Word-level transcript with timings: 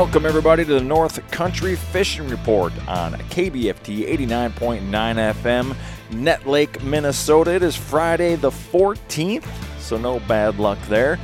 Welcome, 0.00 0.24
everybody, 0.24 0.64
to 0.64 0.72
the 0.72 0.80
North 0.80 1.30
Country 1.30 1.76
Fishing 1.76 2.26
Report 2.26 2.72
on 2.88 3.12
KBFT 3.12 4.08
89.9 4.08 4.80
FM, 4.88 5.76
Nett 6.12 6.46
Lake, 6.46 6.82
Minnesota. 6.82 7.52
It 7.52 7.62
is 7.62 7.76
Friday 7.76 8.34
the 8.36 8.48
14th, 8.48 9.46
so 9.78 9.98
no 9.98 10.18
bad 10.20 10.58
luck 10.58 10.78
there. 10.88 11.18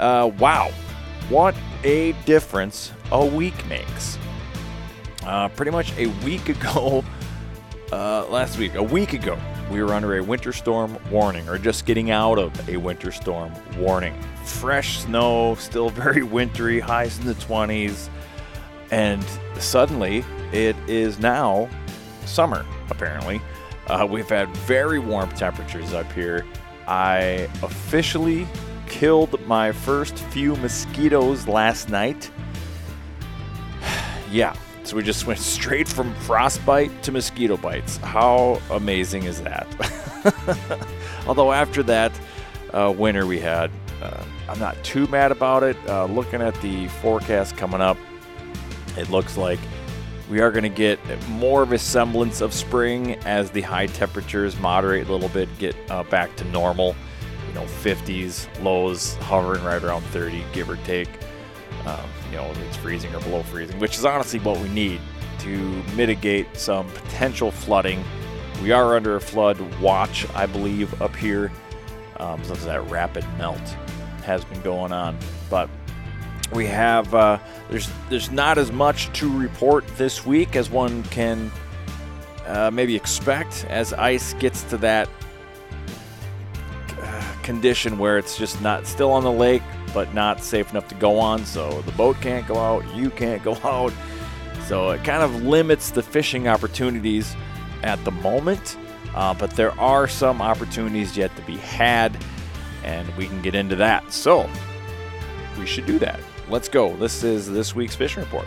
Uh, 0.00 0.32
wow, 0.40 0.72
what 1.28 1.54
a 1.84 2.14
difference 2.24 2.92
a 3.12 3.24
week 3.24 3.54
makes. 3.68 4.18
Uh, 5.24 5.48
pretty 5.50 5.70
much 5.70 5.96
a 5.96 6.08
week 6.24 6.48
ago, 6.48 7.04
uh, 7.92 8.26
last 8.26 8.58
week, 8.58 8.74
a 8.74 8.82
week 8.82 9.12
ago, 9.12 9.38
we 9.70 9.80
were 9.80 9.94
under 9.94 10.16
a 10.16 10.22
winter 10.22 10.52
storm 10.52 10.98
warning, 11.12 11.48
or 11.48 11.58
just 11.58 11.86
getting 11.86 12.10
out 12.10 12.40
of 12.40 12.68
a 12.68 12.76
winter 12.76 13.12
storm 13.12 13.52
warning. 13.78 14.20
Fresh 14.44 14.98
snow, 15.02 15.54
still 15.54 15.90
very 15.90 16.24
wintry, 16.24 16.80
highs 16.80 17.20
in 17.20 17.26
the 17.26 17.34
20s, 17.34 18.08
and 18.90 19.24
suddenly 19.58 20.24
it 20.52 20.76
is 20.88 21.18
now 21.18 21.68
summer, 22.24 22.64
apparently. 22.90 23.40
Uh, 23.88 24.06
we've 24.08 24.28
had 24.28 24.48
very 24.58 24.98
warm 24.98 25.30
temperatures 25.30 25.92
up 25.92 26.10
here. 26.12 26.44
I 26.88 27.48
officially 27.62 28.46
killed 28.86 29.44
my 29.46 29.72
first 29.72 30.18
few 30.18 30.56
mosquitoes 30.56 31.46
last 31.46 31.88
night. 31.88 32.30
yeah, 34.30 34.56
so 34.84 34.96
we 34.96 35.02
just 35.02 35.26
went 35.26 35.40
straight 35.40 35.88
from 35.88 36.14
frostbite 36.16 37.02
to 37.02 37.12
mosquito 37.12 37.56
bites. 37.56 37.96
How 37.98 38.60
amazing 38.70 39.24
is 39.24 39.42
that? 39.42 39.66
Although 41.26 41.52
after 41.52 41.82
that 41.84 42.12
uh, 42.72 42.92
winter 42.96 43.26
we 43.26 43.38
had, 43.38 43.70
uh, 44.02 44.22
I'm 44.48 44.58
not 44.58 44.82
too 44.84 45.06
mad 45.08 45.32
about 45.32 45.62
it. 45.62 45.76
Uh, 45.88 46.06
looking 46.06 46.40
at 46.40 46.60
the 46.60 46.88
forecast 46.88 47.56
coming 47.56 47.80
up, 47.80 47.96
it 48.96 49.10
looks 49.10 49.36
like 49.36 49.58
we 50.28 50.40
are 50.40 50.50
going 50.50 50.64
to 50.64 50.68
get 50.68 50.98
more 51.28 51.62
of 51.62 51.72
a 51.72 51.78
semblance 51.78 52.40
of 52.40 52.52
spring 52.52 53.14
as 53.24 53.50
the 53.50 53.60
high 53.60 53.86
temperatures 53.86 54.58
moderate 54.58 55.08
a 55.08 55.12
little 55.12 55.28
bit, 55.28 55.48
get 55.58 55.76
uh, 55.90 56.02
back 56.04 56.34
to 56.36 56.44
normal. 56.46 56.96
You 57.48 57.54
know, 57.54 57.64
50s, 57.64 58.48
lows 58.62 59.14
hovering 59.14 59.62
right 59.62 59.82
around 59.82 60.02
30, 60.06 60.44
give 60.52 60.68
or 60.68 60.76
take 60.78 61.08
um, 61.86 62.00
you 62.30 62.36
know, 62.36 62.52
it's 62.66 62.76
freezing 62.76 63.14
or 63.14 63.20
below 63.20 63.42
freezing, 63.44 63.78
which 63.78 63.96
is 63.96 64.04
honestly 64.04 64.40
what 64.40 64.58
we 64.58 64.68
need 64.68 65.00
to 65.38 65.58
mitigate 65.94 66.56
some 66.56 66.88
potential 66.88 67.50
flooding. 67.50 68.02
We 68.62 68.72
are 68.72 68.96
under 68.96 69.16
a 69.16 69.20
flood 69.20 69.60
watch, 69.80 70.26
I 70.34 70.46
believe, 70.46 71.00
up 71.00 71.14
here. 71.14 71.52
Um, 72.18 72.42
since 72.44 72.64
that 72.64 72.82
rapid 72.90 73.24
melt 73.36 73.60
has 74.24 74.42
been 74.46 74.60
going 74.62 74.90
on, 74.90 75.18
but 75.50 75.68
we 76.52 76.66
have 76.66 77.14
uh, 77.14 77.38
there's 77.70 77.90
there's 78.08 78.30
not 78.30 78.58
as 78.58 78.70
much 78.72 79.12
to 79.18 79.36
report 79.36 79.86
this 79.96 80.24
week 80.24 80.56
as 80.56 80.70
one 80.70 81.02
can 81.04 81.50
uh, 82.46 82.70
maybe 82.72 82.94
expect 82.94 83.66
as 83.68 83.92
ice 83.92 84.34
gets 84.34 84.62
to 84.64 84.76
that 84.76 85.08
uh, 87.00 87.34
condition 87.42 87.98
where 87.98 88.18
it's 88.18 88.38
just 88.38 88.60
not 88.60 88.86
still 88.86 89.10
on 89.10 89.24
the 89.24 89.32
lake 89.32 89.62
but 89.96 90.12
not 90.12 90.44
safe 90.44 90.70
enough 90.72 90.86
to 90.88 90.94
go 90.96 91.18
on. 91.18 91.42
So 91.46 91.80
the 91.82 91.92
boat 91.92 92.20
can't 92.20 92.46
go 92.46 92.58
out, 92.58 92.84
you 92.94 93.08
can't 93.08 93.42
go 93.50 93.54
out. 93.64 93.94
So 94.66 94.90
it 94.90 95.02
kind 95.04 95.22
of 95.22 95.42
limits 95.42 95.90
the 95.90 96.02
fishing 96.02 96.48
opportunities 96.48 97.34
at 97.82 98.04
the 98.04 98.10
moment. 98.10 98.76
Uh, 99.14 99.32
but 99.32 99.52
there 99.52 99.72
are 99.80 100.06
some 100.06 100.42
opportunities 100.42 101.16
yet 101.16 101.34
to 101.36 101.42
be 101.42 101.56
had, 101.56 102.14
and 102.84 103.08
we 103.16 103.26
can 103.26 103.40
get 103.40 103.54
into 103.54 103.74
that. 103.76 104.12
So 104.12 104.50
we 105.58 105.64
should 105.64 105.86
do 105.86 105.98
that. 106.00 106.20
Let's 106.48 106.68
go. 106.68 106.94
This 106.94 107.24
is 107.24 107.50
this 107.50 107.74
week's 107.74 107.96
fishing 107.96 108.22
report. 108.22 108.46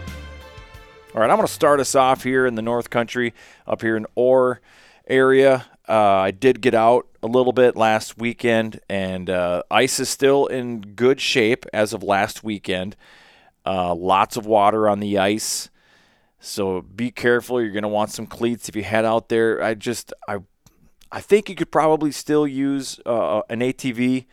All 1.14 1.20
right, 1.20 1.30
I'm 1.30 1.36
going 1.36 1.46
to 1.46 1.54
start 1.54 1.82
us 1.82 1.96
off 1.96 2.24
here 2.24 2.46
in 2.46 2.56
the 2.56 2.62
North 2.62 2.90
Country, 2.90 3.34
up 3.68 3.82
here 3.82 3.98
in 3.98 4.06
Orr 4.16 4.62
area. 5.06 5.66
Uh, 5.88 5.94
I 5.94 6.32
did 6.32 6.62
get 6.62 6.74
out 6.74 7.08
a 7.22 7.28
little 7.28 7.52
bit 7.52 7.76
last 7.76 8.18
weekend, 8.18 8.80
and 8.88 9.30
uh, 9.30 9.64
ice 9.70 10.00
is 10.00 10.08
still 10.08 10.46
in 10.46 10.80
good 10.80 11.20
shape 11.20 11.66
as 11.74 11.92
of 11.92 12.02
last 12.02 12.42
weekend. 12.42 12.96
Uh, 13.66 13.94
lots 13.94 14.38
of 14.38 14.46
water 14.46 14.88
on 14.88 15.02
the 15.02 15.18
ice, 15.18 15.70
so 16.40 16.81
be 16.81 17.12
careful. 17.12 17.62
You're 17.62 17.74
going 17.74 17.84
to 17.84 17.90
want 17.90 18.12
some 18.12 18.28
cleats 18.28 18.70
if 18.70 18.78
you 18.78 18.84
head 18.84 19.04
out 19.04 19.28
there. 19.28 19.62
I 19.62 19.74
just 19.74 20.14
I 20.26 20.38
I 21.12 21.20
think 21.20 21.50
you 21.50 21.56
could 21.56 21.72
probably 21.72 22.14
still 22.14 22.48
use 22.48 22.98
uh, 23.06 23.42
an 23.50 23.60
ATV. 23.60 24.26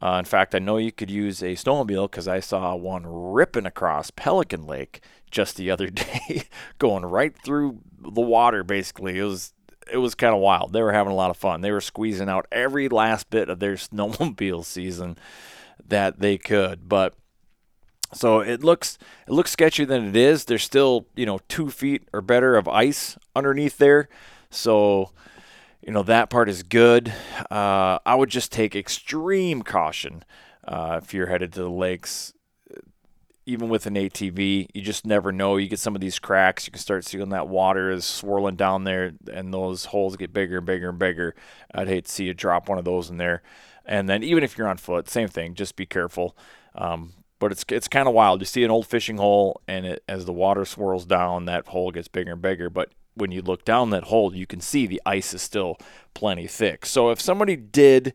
Uh, 0.00 0.16
in 0.18 0.24
fact, 0.24 0.54
I 0.54 0.58
know 0.58 0.76
you 0.76 0.92
could 0.92 1.10
use 1.10 1.42
a 1.42 1.54
snowmobile 1.54 2.10
because 2.10 2.28
I 2.28 2.40
saw 2.40 2.74
one 2.76 3.02
ripping 3.04 3.66
across 3.66 4.10
Pelican 4.10 4.66
Lake 4.66 5.00
just 5.30 5.56
the 5.56 5.70
other 5.70 5.86
day, 5.90 6.44
going 6.78 7.04
right 7.04 7.34
through 7.44 7.80
the 8.00 8.20
water. 8.20 8.62
Basically, 8.62 9.18
it 9.18 9.24
was 9.24 9.52
it 9.92 9.98
was 9.98 10.14
kind 10.14 10.34
of 10.34 10.40
wild. 10.40 10.72
They 10.72 10.82
were 10.82 10.92
having 10.92 11.12
a 11.12 11.16
lot 11.16 11.30
of 11.30 11.36
fun. 11.36 11.60
They 11.60 11.72
were 11.72 11.80
squeezing 11.80 12.28
out 12.28 12.46
every 12.52 12.88
last 12.88 13.30
bit 13.30 13.48
of 13.48 13.58
their 13.58 13.74
snowmobile 13.76 14.64
season 14.64 15.18
that 15.86 16.20
they 16.20 16.38
could. 16.38 16.88
But 16.88 17.14
so 18.12 18.40
it 18.40 18.62
looks 18.62 18.98
it 19.26 19.32
looks 19.32 19.54
sketchier 19.54 19.86
than 19.86 20.06
it 20.06 20.16
is. 20.16 20.44
There's 20.44 20.62
still 20.62 21.06
you 21.16 21.26
know 21.26 21.40
two 21.48 21.70
feet 21.70 22.08
or 22.12 22.20
better 22.20 22.56
of 22.56 22.68
ice 22.68 23.18
underneath 23.34 23.78
there, 23.78 24.08
so 24.50 25.10
you 25.88 25.94
know 25.94 26.02
that 26.02 26.28
part 26.28 26.50
is 26.50 26.62
good. 26.62 27.14
Uh, 27.50 27.98
I 28.04 28.14
would 28.14 28.28
just 28.28 28.52
take 28.52 28.76
extreme 28.76 29.62
caution 29.62 30.22
uh, 30.66 31.00
if 31.02 31.14
you're 31.14 31.28
headed 31.28 31.50
to 31.54 31.62
the 31.62 31.70
lakes 31.70 32.34
even 33.46 33.70
with 33.70 33.86
an 33.86 33.94
ATV, 33.94 34.68
you 34.74 34.82
just 34.82 35.06
never 35.06 35.32
know. 35.32 35.56
You 35.56 35.66
get 35.66 35.78
some 35.78 35.94
of 35.94 36.02
these 36.02 36.18
cracks, 36.18 36.66
you 36.66 36.70
can 36.70 36.80
start 36.80 37.06
seeing 37.06 37.30
that 37.30 37.48
water 37.48 37.90
is 37.90 38.04
swirling 38.04 38.56
down 38.56 38.84
there, 38.84 39.12
and 39.32 39.54
those 39.54 39.86
holes 39.86 40.18
get 40.18 40.34
bigger 40.34 40.58
and 40.58 40.66
bigger 40.66 40.90
and 40.90 40.98
bigger. 40.98 41.34
I'd 41.74 41.88
hate 41.88 42.04
to 42.04 42.12
see 42.12 42.24
you 42.24 42.34
drop 42.34 42.68
one 42.68 42.76
of 42.76 42.84
those 42.84 43.08
in 43.08 43.16
there. 43.16 43.40
And 43.86 44.06
then 44.06 44.22
even 44.22 44.44
if 44.44 44.58
you're 44.58 44.68
on 44.68 44.76
foot, 44.76 45.08
same 45.08 45.28
thing. 45.28 45.54
Just 45.54 45.76
be 45.76 45.86
careful. 45.86 46.36
Um, 46.74 47.14
but 47.38 47.50
it's 47.50 47.64
it's 47.70 47.88
kind 47.88 48.06
of 48.06 48.12
wild. 48.12 48.42
You 48.42 48.44
see 48.44 48.64
an 48.64 48.70
old 48.70 48.86
fishing 48.86 49.16
hole, 49.16 49.62
and 49.66 49.86
it, 49.86 50.04
as 50.06 50.26
the 50.26 50.32
water 50.34 50.66
swirls 50.66 51.06
down, 51.06 51.46
that 51.46 51.68
hole 51.68 51.90
gets 51.90 52.08
bigger 52.08 52.32
and 52.32 52.42
bigger. 52.42 52.68
But 52.68 52.90
when 53.18 53.32
you 53.32 53.42
look 53.42 53.64
down 53.64 53.90
that 53.90 54.04
hole, 54.04 54.34
you 54.34 54.46
can 54.46 54.60
see 54.60 54.86
the 54.86 55.02
ice 55.04 55.34
is 55.34 55.42
still 55.42 55.78
plenty 56.14 56.46
thick. 56.46 56.86
So 56.86 57.10
if 57.10 57.20
somebody 57.20 57.56
did 57.56 58.14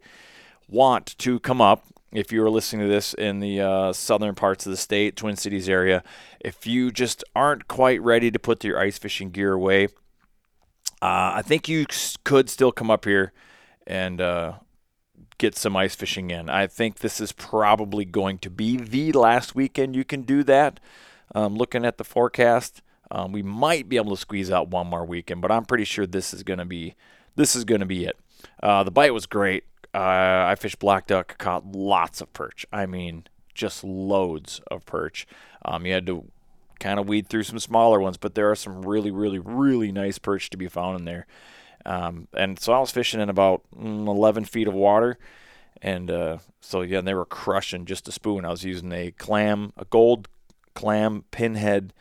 want 0.68 1.18
to 1.20 1.40
come 1.40 1.62
up 1.62 1.86
if 2.14 2.32
you 2.32 2.44
are 2.44 2.50
listening 2.50 2.88
to 2.88 2.94
this 2.94 3.14
in 3.16 3.40
the 3.40 3.60
uh, 3.60 3.94
southern 3.94 4.36
parts 4.36 4.66
of 4.66 4.72
the 4.72 4.78
state, 4.78 5.16
Twin 5.16 5.36
Cities 5.36 5.68
area, 5.68 6.04
if 6.40 6.68
you 6.68 6.92
just 6.92 7.24
aren't 7.36 7.68
quite 7.68 8.02
ready 8.02 8.30
to 8.30 8.40
put 8.40 8.64
your 8.64 8.80
ice 8.80 8.98
fishing 8.98 9.32
gear 9.32 9.54
away, 9.54 9.86
uh, 11.02 11.34
I 11.36 11.42
think 11.44 11.68
you 11.68 11.86
could 12.24 12.50
still 12.50 12.72
come 12.72 12.92
up 12.92 13.06
here 13.06 13.34
and 13.88 14.22
uh, 14.22 14.54
get 15.38 15.56
some 15.56 15.76
ice 15.76 15.96
fishing 15.96 16.30
in. 16.30 16.50
I 16.50 16.68
think 16.68 17.00
this 17.00 17.20
is 17.20 17.32
probably 17.32 18.06
going 18.06 18.38
to 18.40 18.50
be 18.50 18.78
the 18.78 19.12
last 19.14 19.56
weekend 19.56 19.96
you 19.96 20.06
can 20.06 20.22
do 20.22 20.44
that. 20.44 20.80
Um, 21.36 21.56
looking 21.56 21.84
at 21.84 21.98
the 21.98 22.04
forecast, 22.04 22.83
um, 23.14 23.32
we 23.32 23.44
might 23.44 23.88
be 23.88 23.98
able 23.98 24.16
to 24.16 24.20
squeeze 24.20 24.50
out 24.50 24.70
one 24.70 24.88
more 24.88 25.06
weekend, 25.06 25.42
but 25.42 25.52
I'm 25.52 25.66
pretty 25.66 25.86
sure 25.86 26.08
this 26.08 26.34
is 26.34 26.44
to 26.44 26.66
be 26.66 26.96
this 27.36 27.56
is 27.56 27.64
to 27.64 27.86
be 27.86 28.06
it. 28.06 28.18
Uh, 28.62 28.84
the 28.84 28.92
bite 28.92 29.14
was 29.14 29.28
great. 29.28 29.66
Uh, 29.94 30.46
I 30.48 30.56
fished 30.60 30.80
black 30.80 31.06
duck, 31.06 31.38
caught 31.38 31.72
lots 31.72 32.22
of 32.22 32.34
perch. 32.34 32.66
I 32.74 32.88
mean, 32.88 33.26
just 33.54 33.84
loads 33.84 34.60
of 34.72 34.86
perch. 34.88 35.28
Um, 35.64 35.86
you 35.86 35.94
had 35.94 36.08
to 36.08 36.26
kind 36.80 37.00
of 37.00 37.08
weed 37.08 37.30
through 37.30 37.44
some 37.44 37.60
smaller 37.60 38.00
ones, 38.00 38.18
but 38.18 38.34
there 38.34 38.50
are 38.50 38.56
some 38.56 38.82
really, 38.82 39.12
really, 39.12 39.38
really 39.38 39.92
nice 39.92 40.18
perch 40.18 40.50
to 40.50 40.58
be 40.58 40.68
found 40.68 40.98
in 40.98 41.06
there. 41.06 41.28
Um, 41.86 42.28
and 42.34 42.60
so 42.60 42.74
I 42.74 42.80
was 42.80 42.90
fishing 42.90 43.22
in 43.22 43.30
about 43.30 43.62
mm, 43.78 44.08
11 44.08 44.46
feet 44.46 44.68
of 44.68 44.74
water. 44.74 45.20
And 45.84 46.10
uh, 46.10 46.38
so, 46.62 46.82
yeah, 46.82 47.02
they 47.02 47.14
were 47.14 47.26
crushing 47.26 47.86
just 47.86 48.08
a 48.08 48.12
spoon. 48.12 48.44
I 48.44 48.50
was 48.50 48.64
using 48.64 48.92
a 48.92 49.12
clam, 49.12 49.72
a 49.78 49.86
gold 49.86 50.28
clam 50.74 51.26
pinhead 51.30 51.94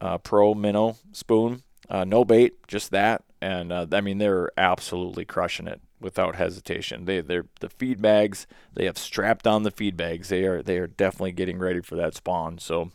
uh, 0.00 0.18
pro 0.18 0.54
minnow 0.54 0.96
spoon. 1.12 1.62
Uh, 1.88 2.04
no 2.04 2.24
bait, 2.24 2.66
just 2.66 2.90
that. 2.90 3.22
And 3.40 3.72
uh, 3.72 3.86
I 3.92 4.00
mean, 4.00 4.18
they're 4.18 4.50
absolutely 4.56 5.24
crushing 5.24 5.66
it 5.66 5.80
without 6.00 6.36
hesitation. 6.36 7.04
They 7.04 7.20
they're 7.20 7.46
the 7.60 7.68
feed 7.68 8.00
bags. 8.00 8.46
They 8.74 8.84
have 8.86 8.98
strapped 8.98 9.46
on 9.46 9.62
the 9.62 9.70
feed 9.70 9.96
bags. 9.96 10.28
They 10.28 10.44
are 10.44 10.62
they 10.62 10.78
are 10.78 10.86
definitely 10.86 11.32
getting 11.32 11.58
ready 11.58 11.80
for 11.80 11.96
that 11.96 12.14
spawn. 12.14 12.58
So 12.58 12.90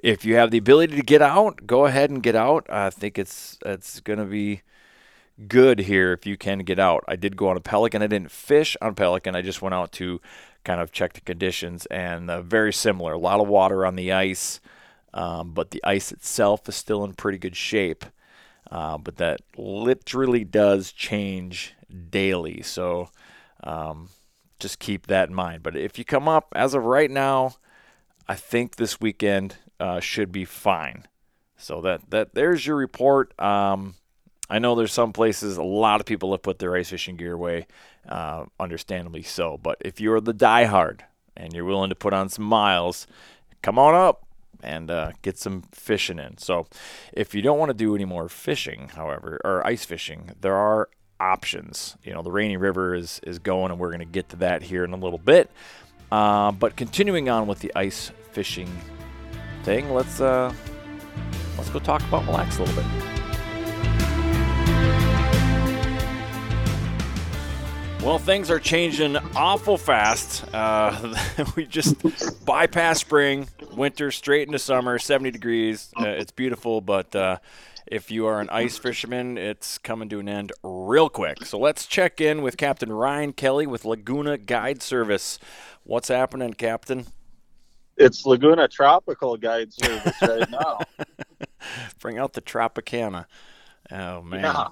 if 0.00 0.24
you 0.24 0.36
have 0.36 0.50
the 0.50 0.58
ability 0.58 0.96
to 0.96 1.02
get 1.02 1.22
out, 1.22 1.66
go 1.66 1.86
ahead 1.86 2.10
and 2.10 2.22
get 2.22 2.36
out. 2.36 2.66
I 2.68 2.90
think 2.90 3.18
it's 3.18 3.58
it's 3.64 4.00
to 4.00 4.24
be 4.24 4.62
good 5.46 5.80
here 5.80 6.12
if 6.12 6.26
you 6.26 6.36
can 6.36 6.60
get 6.60 6.78
out. 6.78 7.04
I 7.06 7.16
did 7.16 7.36
go 7.36 7.48
on 7.48 7.56
a 7.56 7.60
pelican. 7.60 8.02
I 8.02 8.08
didn't 8.08 8.30
fish 8.30 8.76
on 8.82 8.94
pelican. 8.94 9.36
I 9.36 9.42
just 9.42 9.62
went 9.62 9.74
out 9.74 9.92
to 9.92 10.20
kind 10.64 10.80
of 10.80 10.92
check 10.92 11.12
the 11.12 11.20
conditions 11.20 11.86
and 11.86 12.30
uh, 12.30 12.42
very 12.42 12.72
similar. 12.72 13.12
A 13.12 13.18
lot 13.18 13.40
of 13.40 13.48
water 13.48 13.86
on 13.86 13.96
the 13.96 14.12
ice, 14.12 14.60
um, 15.18 15.50
but 15.50 15.72
the 15.72 15.82
ice 15.82 16.12
itself 16.12 16.68
is 16.68 16.76
still 16.76 17.04
in 17.04 17.12
pretty 17.12 17.38
good 17.38 17.56
shape. 17.56 18.04
Uh, 18.70 18.96
but 18.98 19.16
that 19.16 19.40
literally 19.56 20.44
does 20.44 20.92
change 20.92 21.74
daily. 22.10 22.62
So 22.62 23.10
um, 23.64 24.10
just 24.60 24.78
keep 24.78 25.08
that 25.08 25.28
in 25.28 25.34
mind. 25.34 25.64
But 25.64 25.76
if 25.76 25.98
you 25.98 26.04
come 26.04 26.28
up, 26.28 26.52
as 26.54 26.72
of 26.74 26.84
right 26.84 27.10
now, 27.10 27.54
I 28.28 28.36
think 28.36 28.76
this 28.76 29.00
weekend 29.00 29.56
uh, 29.80 29.98
should 29.98 30.30
be 30.30 30.44
fine. 30.44 31.08
So 31.56 31.80
that 31.80 32.10
that 32.10 32.34
there's 32.34 32.64
your 32.64 32.76
report. 32.76 33.38
Um, 33.40 33.96
I 34.48 34.60
know 34.60 34.76
there's 34.76 34.92
some 34.92 35.12
places 35.12 35.56
a 35.56 35.62
lot 35.64 35.98
of 35.98 36.06
people 36.06 36.30
have 36.30 36.42
put 36.42 36.60
their 36.60 36.76
ice 36.76 36.90
fishing 36.90 37.16
gear 37.16 37.32
away, 37.32 37.66
uh, 38.08 38.44
understandably 38.60 39.22
so. 39.22 39.58
But 39.58 39.78
if 39.80 40.00
you're 40.00 40.20
the 40.20 40.32
diehard 40.32 41.00
and 41.36 41.52
you're 41.52 41.64
willing 41.64 41.88
to 41.88 41.96
put 41.96 42.12
on 42.12 42.28
some 42.28 42.44
miles, 42.44 43.08
come 43.62 43.80
on 43.80 43.94
up 43.96 44.27
and 44.62 44.90
uh, 44.90 45.12
get 45.22 45.38
some 45.38 45.62
fishing 45.72 46.18
in. 46.18 46.38
So, 46.38 46.66
if 47.12 47.34
you 47.34 47.42
don't 47.42 47.58
want 47.58 47.70
to 47.70 47.74
do 47.74 47.94
any 47.94 48.04
more 48.04 48.28
fishing, 48.28 48.90
however, 48.94 49.40
or 49.44 49.66
ice 49.66 49.84
fishing, 49.84 50.30
there 50.40 50.56
are 50.56 50.88
options. 51.20 51.96
You 52.04 52.14
know, 52.14 52.22
the 52.22 52.30
Rainy 52.30 52.56
River 52.56 52.94
is 52.94 53.20
is 53.22 53.38
going, 53.38 53.70
and 53.70 53.80
we're 53.80 53.90
going 53.90 54.00
to 54.00 54.04
get 54.04 54.28
to 54.30 54.36
that 54.36 54.62
here 54.62 54.84
in 54.84 54.92
a 54.92 54.96
little 54.96 55.18
bit. 55.18 55.50
Uh, 56.10 56.52
but 56.52 56.76
continuing 56.76 57.28
on 57.28 57.46
with 57.46 57.60
the 57.60 57.72
ice 57.74 58.10
fishing 58.32 58.70
thing, 59.62 59.92
let's 59.92 60.20
uh, 60.20 60.52
let's 61.56 61.70
go 61.70 61.78
talk 61.78 62.02
about 62.02 62.24
Mille 62.24 62.34
Lacs 62.34 62.58
a 62.58 62.64
little 62.64 62.82
bit. 62.82 63.17
Well, 68.02 68.18
things 68.18 68.48
are 68.50 68.60
changing 68.60 69.16
awful 69.34 69.76
fast. 69.76 70.44
Uh, 70.54 71.16
we 71.56 71.66
just 71.66 71.96
bypass 72.46 73.00
spring, 73.00 73.48
winter, 73.72 74.12
straight 74.12 74.46
into 74.46 74.58
summer, 74.58 74.98
70 74.98 75.32
degrees. 75.32 75.90
Uh, 76.00 76.06
it's 76.06 76.30
beautiful, 76.30 76.80
but 76.80 77.14
uh, 77.14 77.38
if 77.86 78.10
you 78.10 78.26
are 78.26 78.40
an 78.40 78.48
ice 78.50 78.78
fisherman, 78.78 79.36
it's 79.36 79.78
coming 79.78 80.08
to 80.10 80.20
an 80.20 80.28
end 80.28 80.52
real 80.62 81.08
quick. 81.08 81.44
So 81.44 81.58
let's 81.58 81.86
check 81.86 82.20
in 82.20 82.40
with 82.40 82.56
Captain 82.56 82.92
Ryan 82.92 83.32
Kelly 83.32 83.66
with 83.66 83.82
Lagoona 83.82 84.46
Guide 84.46 84.80
Service. 84.80 85.38
What's 85.82 86.08
happening, 86.08 86.54
Captain? 86.54 87.06
It's 87.96 88.24
Lagoona 88.24 88.70
Tropical 88.70 89.36
Guide 89.36 89.72
Service 89.72 90.22
right 90.22 90.48
now. 90.48 90.78
Bring 92.00 92.16
out 92.16 92.34
the 92.34 92.42
Tropicana. 92.42 93.26
Oh, 93.90 94.22
man. 94.22 94.44
Yeah 94.44 94.68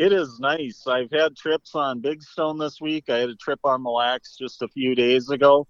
it 0.00 0.14
is 0.14 0.40
nice. 0.40 0.86
I've 0.86 1.10
had 1.10 1.36
trips 1.36 1.74
on 1.74 2.00
Big 2.00 2.22
Stone 2.22 2.56
this 2.56 2.80
week. 2.80 3.10
I 3.10 3.18
had 3.18 3.28
a 3.28 3.34
trip 3.34 3.60
on 3.64 3.82
Mille 3.82 3.96
Lacs 3.96 4.34
just 4.34 4.62
a 4.62 4.68
few 4.68 4.94
days 4.94 5.28
ago. 5.28 5.68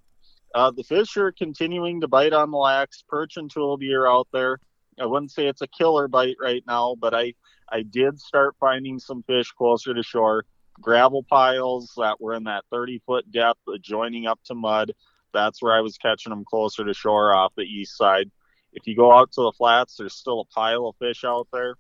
Uh, 0.55 0.71
the 0.71 0.85
fish 0.85 1.17
are 1.17 1.33
continuing 1.33 2.01
to 2.01 2.07
bite 2.07 2.33
on 2.33 2.53
Mille 2.53 2.61
Lacs. 2.61 3.03
Perch 3.09 3.37
and 3.39 3.53
tullibee 3.53 3.93
are 3.93 4.07
out 4.07 4.29
there. 4.33 4.61
I 5.01 5.07
wouldn't 5.07 5.33
say 5.33 5.49
it's 5.49 5.63
a 5.63 5.67
killer 5.67 6.07
bite 6.07 6.37
right 6.41 6.63
now, 6.65 6.95
but 6.95 7.13
I 7.13 7.35
I 7.73 7.83
did 7.83 8.21
start 8.21 8.55
finding 8.61 9.01
some 9.01 9.25
fish 9.25 9.51
closer 9.51 9.95
to 9.95 10.03
shore. 10.05 10.45
Gravel 10.81 11.25
piles 11.25 11.93
that 11.97 12.21
were 12.21 12.35
in 12.35 12.45
that 12.45 12.63
30 12.71 13.03
foot 13.05 13.33
depth, 13.33 13.63
adjoining 13.67 14.29
up 14.29 14.39
to 14.45 14.55
mud. 14.55 14.93
That's 15.35 15.61
where 15.61 15.73
I 15.73 15.81
was 15.81 15.99
catching 15.99 16.31
them 16.31 16.45
closer 16.45 16.85
to 16.85 16.95
shore 16.95 17.35
off 17.35 17.53
the 17.57 17.65
east 17.65 17.97
side. 17.97 18.31
If 18.73 18.87
you 18.87 18.95
go 18.95 19.13
out 19.13 19.33
to 19.33 19.43
the 19.43 19.53
flats, 19.59 19.97
there's 19.97 20.15
still 20.15 20.39
a 20.39 20.45
pile 20.45 20.87
of 20.87 20.95
fish 21.01 21.25
out 21.25 21.49
there. 21.53 21.75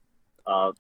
Uh, 0.45 0.73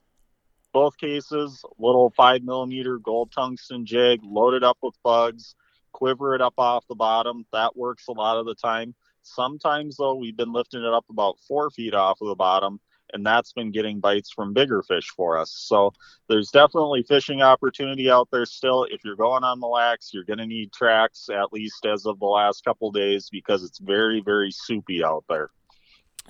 both 0.72 0.96
cases, 0.98 1.64
little 1.78 2.10
five 2.16 2.42
millimeter 2.42 2.98
gold 2.98 3.32
tungsten 3.32 3.86
jig 3.86 4.20
loaded 4.22 4.64
up 4.64 4.78
with 4.82 4.94
bugs, 5.02 5.54
quiver 5.92 6.34
it 6.34 6.40
up 6.40 6.54
off 6.58 6.86
the 6.88 6.94
bottom. 6.94 7.44
That 7.52 7.76
works 7.76 8.08
a 8.08 8.12
lot 8.12 8.36
of 8.36 8.46
the 8.46 8.54
time. 8.54 8.94
Sometimes, 9.22 9.96
though, 9.96 10.14
we've 10.14 10.36
been 10.36 10.52
lifting 10.52 10.82
it 10.82 10.92
up 10.92 11.04
about 11.10 11.38
four 11.46 11.70
feet 11.70 11.94
off 11.94 12.20
of 12.20 12.28
the 12.28 12.34
bottom, 12.34 12.80
and 13.12 13.26
that's 13.26 13.52
been 13.52 13.70
getting 13.70 14.00
bites 14.00 14.30
from 14.32 14.54
bigger 14.54 14.82
fish 14.82 15.08
for 15.14 15.36
us. 15.38 15.50
So 15.50 15.92
there's 16.28 16.50
definitely 16.50 17.02
fishing 17.02 17.42
opportunity 17.42 18.10
out 18.10 18.28
there 18.30 18.46
still. 18.46 18.84
If 18.84 19.04
you're 19.04 19.16
going 19.16 19.44
on 19.44 19.60
Mille 19.60 19.72
Lacs, 19.72 20.14
you're 20.14 20.24
going 20.24 20.38
to 20.38 20.46
need 20.46 20.72
tracks 20.72 21.28
at 21.28 21.52
least 21.52 21.84
as 21.86 22.06
of 22.06 22.18
the 22.18 22.26
last 22.26 22.64
couple 22.64 22.90
days 22.92 23.28
because 23.30 23.62
it's 23.62 23.78
very, 23.78 24.20
very 24.20 24.50
soupy 24.50 25.04
out 25.04 25.24
there. 25.28 25.50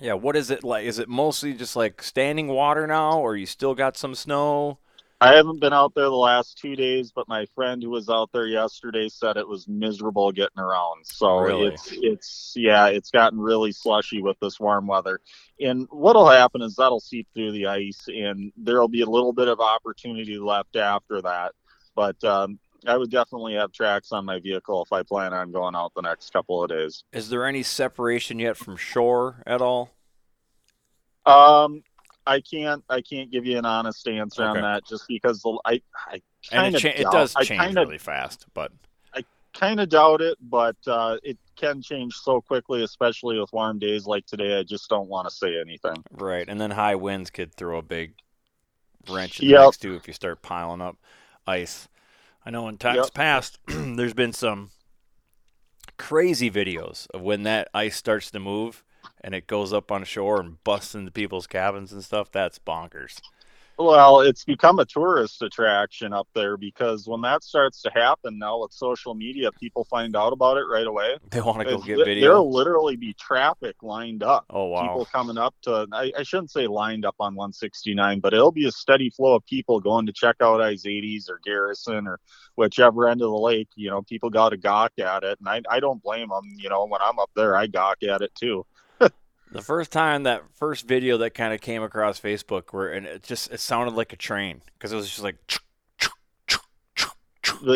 Yeah, 0.01 0.13
what 0.13 0.35
is 0.35 0.49
it 0.49 0.63
like? 0.63 0.85
Is 0.85 0.97
it 0.97 1.07
mostly 1.07 1.53
just 1.53 1.75
like 1.75 2.01
standing 2.01 2.47
water 2.47 2.87
now, 2.87 3.19
or 3.19 3.37
you 3.37 3.45
still 3.45 3.75
got 3.75 3.95
some 3.95 4.15
snow? 4.15 4.79
I 5.21 5.35
haven't 5.35 5.61
been 5.61 5.73
out 5.73 5.93
there 5.93 6.05
the 6.05 6.15
last 6.15 6.57
two 6.57 6.75
days, 6.75 7.11
but 7.11 7.27
my 7.27 7.45
friend 7.53 7.83
who 7.83 7.91
was 7.91 8.09
out 8.09 8.31
there 8.33 8.47
yesterday 8.47 9.07
said 9.07 9.37
it 9.37 9.47
was 9.47 9.67
miserable 9.67 10.31
getting 10.31 10.57
around. 10.57 11.05
So 11.05 11.37
really? 11.37 11.67
it's 11.67 11.89
it's 11.91 12.53
yeah, 12.55 12.87
it's 12.87 13.11
gotten 13.11 13.39
really 13.39 13.71
slushy 13.71 14.23
with 14.23 14.39
this 14.39 14.59
warm 14.59 14.87
weather. 14.87 15.21
And 15.59 15.87
what'll 15.91 16.27
happen 16.27 16.63
is 16.63 16.75
that'll 16.75 16.99
seep 16.99 17.27
through 17.35 17.51
the 17.51 17.67
ice, 17.67 18.07
and 18.07 18.51
there'll 18.57 18.87
be 18.87 19.01
a 19.01 19.09
little 19.09 19.33
bit 19.33 19.47
of 19.47 19.59
opportunity 19.59 20.39
left 20.39 20.75
after 20.75 21.21
that. 21.21 21.51
But 21.95 22.21
um, 22.23 22.57
I 22.85 22.97
would 22.97 23.11
definitely 23.11 23.53
have 23.53 23.71
tracks 23.71 24.11
on 24.11 24.25
my 24.25 24.39
vehicle 24.39 24.83
if 24.83 24.91
I 24.91 25.03
plan 25.03 25.33
on 25.33 25.51
going 25.51 25.75
out 25.75 25.93
the 25.95 26.01
next 26.01 26.33
couple 26.33 26.63
of 26.63 26.69
days. 26.69 27.03
Is 27.13 27.29
there 27.29 27.45
any 27.45 27.63
separation 27.63 28.39
yet 28.39 28.57
from 28.57 28.75
shore 28.75 29.43
at 29.45 29.61
all? 29.61 29.91
Um, 31.25 31.83
I 32.25 32.41
can't. 32.41 32.83
I 32.89 33.01
can't 33.01 33.31
give 33.31 33.45
you 33.45 33.57
an 33.57 33.65
honest 33.65 34.07
answer 34.07 34.43
okay. 34.43 34.59
on 34.59 34.61
that, 34.61 34.85
just 34.87 35.07
because 35.07 35.41
the, 35.41 35.59
I, 35.65 35.81
I 36.07 36.21
kind 36.49 36.75
of 36.75 36.83
it, 36.83 36.95
cha- 36.95 37.01
it, 37.01 37.11
does 37.11 37.35
change 37.43 37.61
kinda, 37.61 37.81
really 37.81 37.97
fast, 37.97 38.45
but 38.53 38.71
I 39.13 39.23
kind 39.53 39.79
of 39.79 39.89
doubt 39.89 40.21
it. 40.21 40.37
But 40.41 40.77
uh, 40.87 41.17
it 41.23 41.37
can 41.55 41.81
change 41.81 42.15
so 42.15 42.41
quickly, 42.41 42.83
especially 42.83 43.39
with 43.39 43.51
warm 43.53 43.79
days 43.79 44.05
like 44.05 44.25
today. 44.25 44.57
I 44.57 44.63
just 44.63 44.89
don't 44.89 45.07
want 45.07 45.29
to 45.29 45.35
say 45.35 45.59
anything. 45.59 46.03
Right, 46.11 46.47
and 46.47 46.59
then 46.59 46.71
high 46.71 46.95
winds 46.95 47.29
could 47.29 47.53
throw 47.53 47.77
a 47.77 47.83
big 47.83 48.13
wrench 49.09 49.39
in 49.39 49.47
the 49.47 49.53
yep. 49.53 49.65
mix 49.67 49.77
too 49.77 49.95
if 49.95 50.07
you 50.07 50.13
start 50.13 50.41
piling 50.41 50.81
up 50.81 50.97
ice. 51.45 51.87
I 52.45 52.49
know 52.49 52.67
in 52.67 52.77
times 52.77 52.97
yep. 52.97 53.13
past 53.13 53.59
there's 53.67 54.13
been 54.13 54.33
some 54.33 54.71
crazy 55.97 56.49
videos 56.49 57.07
of 57.11 57.21
when 57.21 57.43
that 57.43 57.69
ice 57.73 57.95
starts 57.95 58.31
to 58.31 58.39
move 58.39 58.83
and 59.21 59.35
it 59.35 59.47
goes 59.47 59.71
up 59.71 59.91
on 59.91 60.03
shore 60.03 60.39
and 60.39 60.63
busts 60.63 60.95
into 60.95 61.11
people's 61.11 61.47
cabins 61.47 61.91
and 61.91 62.03
stuff. 62.03 62.31
That's 62.31 62.59
bonkers. 62.59 63.21
Well, 63.81 64.19
it's 64.21 64.45
become 64.45 64.77
a 64.77 64.85
tourist 64.85 65.41
attraction 65.41 66.13
up 66.13 66.27
there 66.35 66.55
because 66.55 67.07
when 67.07 67.21
that 67.21 67.43
starts 67.43 67.81
to 67.81 67.89
happen 67.89 68.37
now 68.37 68.61
with 68.61 68.73
social 68.73 69.15
media, 69.15 69.51
people 69.51 69.85
find 69.85 70.15
out 70.15 70.33
about 70.33 70.57
it 70.57 70.65
right 70.71 70.85
away. 70.85 71.17
They 71.31 71.41
want 71.41 71.59
to 71.59 71.65
go 71.65 71.77
get 71.79 71.97
video. 71.97 72.21
There'll 72.21 72.51
literally 72.51 72.95
be 72.95 73.13
traffic 73.13 73.75
lined 73.81 74.21
up. 74.21 74.45
Oh 74.49 74.65
wow! 74.65 74.81
People 74.81 75.05
coming 75.05 75.37
up 75.37 75.55
to 75.63 75.87
I, 75.91 76.11
I 76.17 76.23
shouldn't 76.23 76.51
say 76.51 76.67
lined 76.67 77.05
up 77.05 77.15
on 77.19 77.33
169, 77.33 78.19
but 78.19 78.33
it'll 78.33 78.51
be 78.51 78.67
a 78.67 78.71
steady 78.71 79.09
flow 79.09 79.35
of 79.35 79.45
people 79.45 79.79
going 79.79 80.05
to 80.05 80.13
check 80.13 80.35
out 80.41 80.59
Izatys 80.59 81.29
or 81.29 81.39
Garrison 81.43 82.07
or 82.07 82.19
whichever 82.55 83.07
end 83.07 83.21
of 83.21 83.31
the 83.31 83.37
lake. 83.37 83.69
You 83.75 83.89
know, 83.89 84.03
people 84.03 84.29
got 84.29 84.49
to 84.49 84.57
gawk 84.57 84.93
at 84.99 85.23
it, 85.23 85.39
and 85.39 85.49
I 85.49 85.61
I 85.69 85.79
don't 85.79 86.03
blame 86.03 86.29
them. 86.29 86.55
You 86.57 86.69
know, 86.69 86.85
when 86.85 87.01
I'm 87.01 87.17
up 87.17 87.31
there, 87.35 87.55
I 87.55 87.65
gawk 87.65 88.03
at 88.03 88.21
it 88.21 88.35
too. 88.35 88.65
The 89.51 89.61
first 89.61 89.91
time 89.91 90.23
that 90.23 90.43
first 90.53 90.87
video 90.87 91.17
that 91.17 91.31
kind 91.31 91.53
of 91.53 91.59
came 91.59 91.83
across 91.83 92.19
Facebook, 92.19 92.71
where 92.71 92.89
and 92.89 93.05
it 93.05 93.23
just 93.23 93.51
it 93.51 93.59
sounded 93.59 93.95
like 93.95 94.13
a 94.13 94.15
train 94.15 94.61
because 94.73 94.93
it 94.93 94.95
was 94.95 95.09
just 95.09 95.23
like 95.23 95.37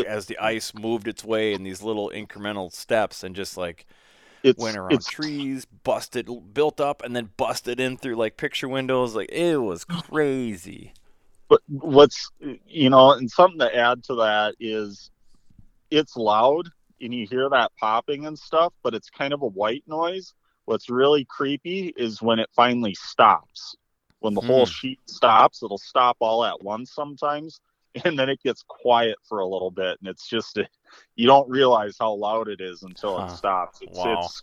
as 0.07 0.25
the 0.27 0.37
ice 0.39 0.73
moved 0.73 1.07
its 1.07 1.23
way 1.23 1.53
in 1.53 1.63
these 1.63 1.81
little 1.81 2.09
incremental 2.09 2.71
steps 2.71 3.23
and 3.23 3.35
just 3.35 3.57
like 3.57 3.85
it's, 4.41 4.61
went 4.61 4.77
around 4.77 4.93
it's, 4.93 5.07
trees, 5.07 5.65
busted, 5.65 6.29
built 6.53 6.79
up, 6.79 7.03
and 7.03 7.15
then 7.15 7.31
busted 7.35 7.79
in 7.79 7.97
through 7.97 8.15
like 8.15 8.37
picture 8.37 8.69
windows. 8.69 9.15
Like 9.15 9.29
it 9.31 9.57
was 9.57 9.83
crazy. 9.83 10.93
But 11.49 11.61
what's 11.67 12.31
you 12.65 12.89
know, 12.89 13.11
and 13.11 13.29
something 13.29 13.59
to 13.59 13.75
add 13.75 14.03
to 14.05 14.15
that 14.15 14.55
is 14.59 15.11
it's 15.91 16.15
loud 16.15 16.69
and 17.01 17.13
you 17.13 17.27
hear 17.27 17.49
that 17.49 17.71
popping 17.79 18.25
and 18.25 18.37
stuff, 18.37 18.73
but 18.81 18.93
it's 18.93 19.09
kind 19.09 19.33
of 19.33 19.41
a 19.41 19.47
white 19.47 19.83
noise. 19.87 20.33
What's 20.65 20.89
really 20.89 21.25
creepy 21.25 21.93
is 21.95 22.21
when 22.21 22.39
it 22.39 22.49
finally 22.55 22.95
stops. 22.95 23.75
When 24.19 24.33
the 24.33 24.41
mm. 24.41 24.47
whole 24.47 24.65
hmm. 24.65 24.71
sheet 24.71 24.99
stops, 25.05 25.61
it'll 25.61 25.77
stop 25.77 26.17
all 26.19 26.43
at 26.43 26.63
once 26.63 26.93
sometimes, 26.93 27.59
and 28.05 28.17
then 28.17 28.29
it 28.29 28.41
gets 28.41 28.63
quiet 28.67 29.17
for 29.27 29.39
a 29.39 29.47
little 29.47 29.71
bit, 29.71 29.97
and 29.99 30.09
it's 30.09 30.27
just 30.27 30.59
you 31.15 31.27
don't 31.27 31.49
realize 31.49 31.95
how 31.99 32.13
loud 32.13 32.47
it 32.47 32.61
is 32.61 32.83
until 32.83 33.17
huh. 33.17 33.25
it 33.25 33.37
stops. 33.37 33.79
It's, 33.81 33.97
wow. 33.97 34.19
it's 34.19 34.41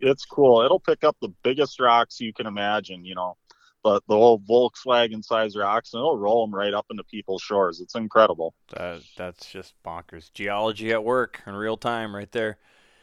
it's 0.00 0.24
cool. 0.24 0.62
It'll 0.62 0.80
pick 0.80 1.04
up 1.04 1.16
the 1.20 1.32
biggest 1.42 1.80
rocks 1.80 2.20
you 2.20 2.32
can 2.32 2.46
imagine. 2.46 3.04
You 3.04 3.14
know, 3.14 3.36
the 3.84 4.00
the 4.08 4.14
old 4.14 4.46
Volkswagen 4.46 5.24
size 5.24 5.56
rocks, 5.56 5.94
and 5.94 6.00
it'll 6.00 6.18
roll 6.18 6.46
them 6.46 6.54
right 6.54 6.74
up 6.74 6.86
into 6.90 7.04
people's 7.04 7.42
shores. 7.42 7.80
It's 7.80 7.94
incredible. 7.94 8.54
That 8.76 9.02
that's 9.16 9.46
just 9.50 9.74
bonkers. 9.84 10.32
Geology 10.32 10.92
at 10.92 11.04
work 11.04 11.40
in 11.46 11.54
real 11.54 11.76
time, 11.76 12.14
right 12.14 12.30
there. 12.32 12.58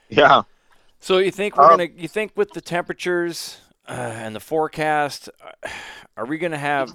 Yeah. 0.09 0.43
So 0.99 1.17
you 1.19 1.31
think 1.31 1.57
we're 1.57 1.63
um, 1.63 1.71
gonna? 1.71 1.89
You 1.95 2.07
think 2.07 2.33
with 2.35 2.51
the 2.51 2.61
temperatures 2.61 3.57
uh, 3.87 3.91
and 3.91 4.35
the 4.35 4.39
forecast, 4.39 5.29
uh, 5.43 5.69
are 6.17 6.25
we 6.25 6.37
gonna 6.37 6.57
have 6.57 6.93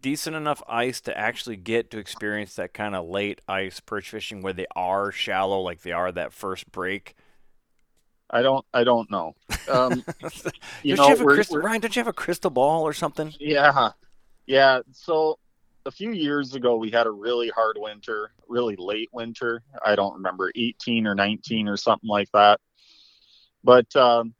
decent 0.00 0.36
enough 0.36 0.62
ice 0.68 1.00
to 1.02 1.16
actually 1.16 1.56
get 1.56 1.90
to 1.90 1.98
experience 1.98 2.54
that 2.54 2.74
kind 2.74 2.94
of 2.94 3.08
late 3.08 3.40
ice 3.48 3.80
perch 3.80 4.10
fishing 4.10 4.42
where 4.42 4.52
they 4.52 4.66
are 4.76 5.10
shallow, 5.10 5.60
like 5.60 5.82
they 5.82 5.92
are 5.92 6.12
that 6.12 6.32
first 6.32 6.70
break? 6.70 7.14
I 8.30 8.42
don't. 8.42 8.64
I 8.74 8.84
don't 8.84 9.10
know. 9.10 9.34
Um, 9.70 10.04
you 10.82 10.96
know, 10.96 11.08
you 11.08 11.24
we're, 11.24 11.34
crystal, 11.34 11.56
we're, 11.56 11.62
Ryan, 11.62 11.80
don't 11.80 11.96
you 11.96 12.00
have 12.00 12.08
a 12.08 12.12
crystal 12.12 12.50
ball 12.50 12.82
or 12.82 12.92
something? 12.92 13.32
Yeah, 13.40 13.90
yeah. 14.46 14.80
So 14.92 15.38
a 15.86 15.90
few 15.90 16.10
years 16.10 16.54
ago, 16.54 16.76
we 16.76 16.90
had 16.90 17.06
a 17.06 17.10
really 17.10 17.48
hard 17.48 17.76
winter, 17.78 18.32
really 18.48 18.76
late 18.76 19.08
winter. 19.12 19.62
I 19.84 19.94
don't 19.94 20.14
remember, 20.14 20.52
18 20.54 21.06
or 21.06 21.14
19 21.14 21.68
or 21.68 21.76
something 21.76 22.08
like 22.08 22.30
that. 22.32 22.60
But 23.66 23.94
um, 23.96 24.32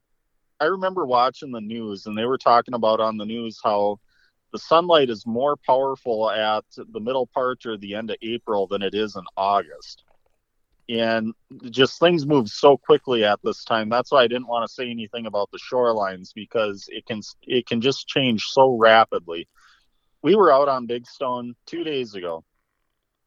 I 0.60 0.66
remember 0.66 1.04
watching 1.04 1.50
the 1.50 1.60
news 1.60 2.06
and 2.06 2.16
they 2.16 2.24
were 2.24 2.38
talking 2.38 2.74
about 2.74 3.00
on 3.00 3.16
the 3.16 3.26
news 3.26 3.58
how 3.62 3.98
the 4.52 4.58
sunlight 4.60 5.10
is 5.10 5.26
more 5.26 5.56
powerful 5.56 6.30
at 6.30 6.64
the 6.76 7.00
middle 7.00 7.26
part 7.26 7.66
or 7.66 7.76
the 7.76 7.96
end 7.96 8.10
of 8.10 8.18
April 8.22 8.68
than 8.68 8.82
it 8.82 8.94
is 8.94 9.16
in 9.16 9.24
August. 9.36 10.04
And 10.88 11.34
just 11.70 11.98
things 11.98 12.24
move 12.24 12.48
so 12.48 12.76
quickly 12.76 13.24
at 13.24 13.40
this 13.42 13.64
time. 13.64 13.88
That's 13.88 14.12
why 14.12 14.22
I 14.22 14.28
didn't 14.28 14.46
want 14.46 14.64
to 14.64 14.72
say 14.72 14.88
anything 14.88 15.26
about 15.26 15.50
the 15.50 15.58
shorelines 15.58 16.32
because 16.32 16.88
it 16.88 17.04
can 17.06 17.20
it 17.42 17.66
can 17.66 17.80
just 17.80 18.06
change 18.06 18.44
so 18.44 18.76
rapidly. 18.76 19.48
We 20.22 20.36
were 20.36 20.52
out 20.52 20.68
on 20.68 20.86
Big 20.86 21.04
Stone 21.04 21.56
two 21.66 21.82
days 21.82 22.14
ago. 22.14 22.44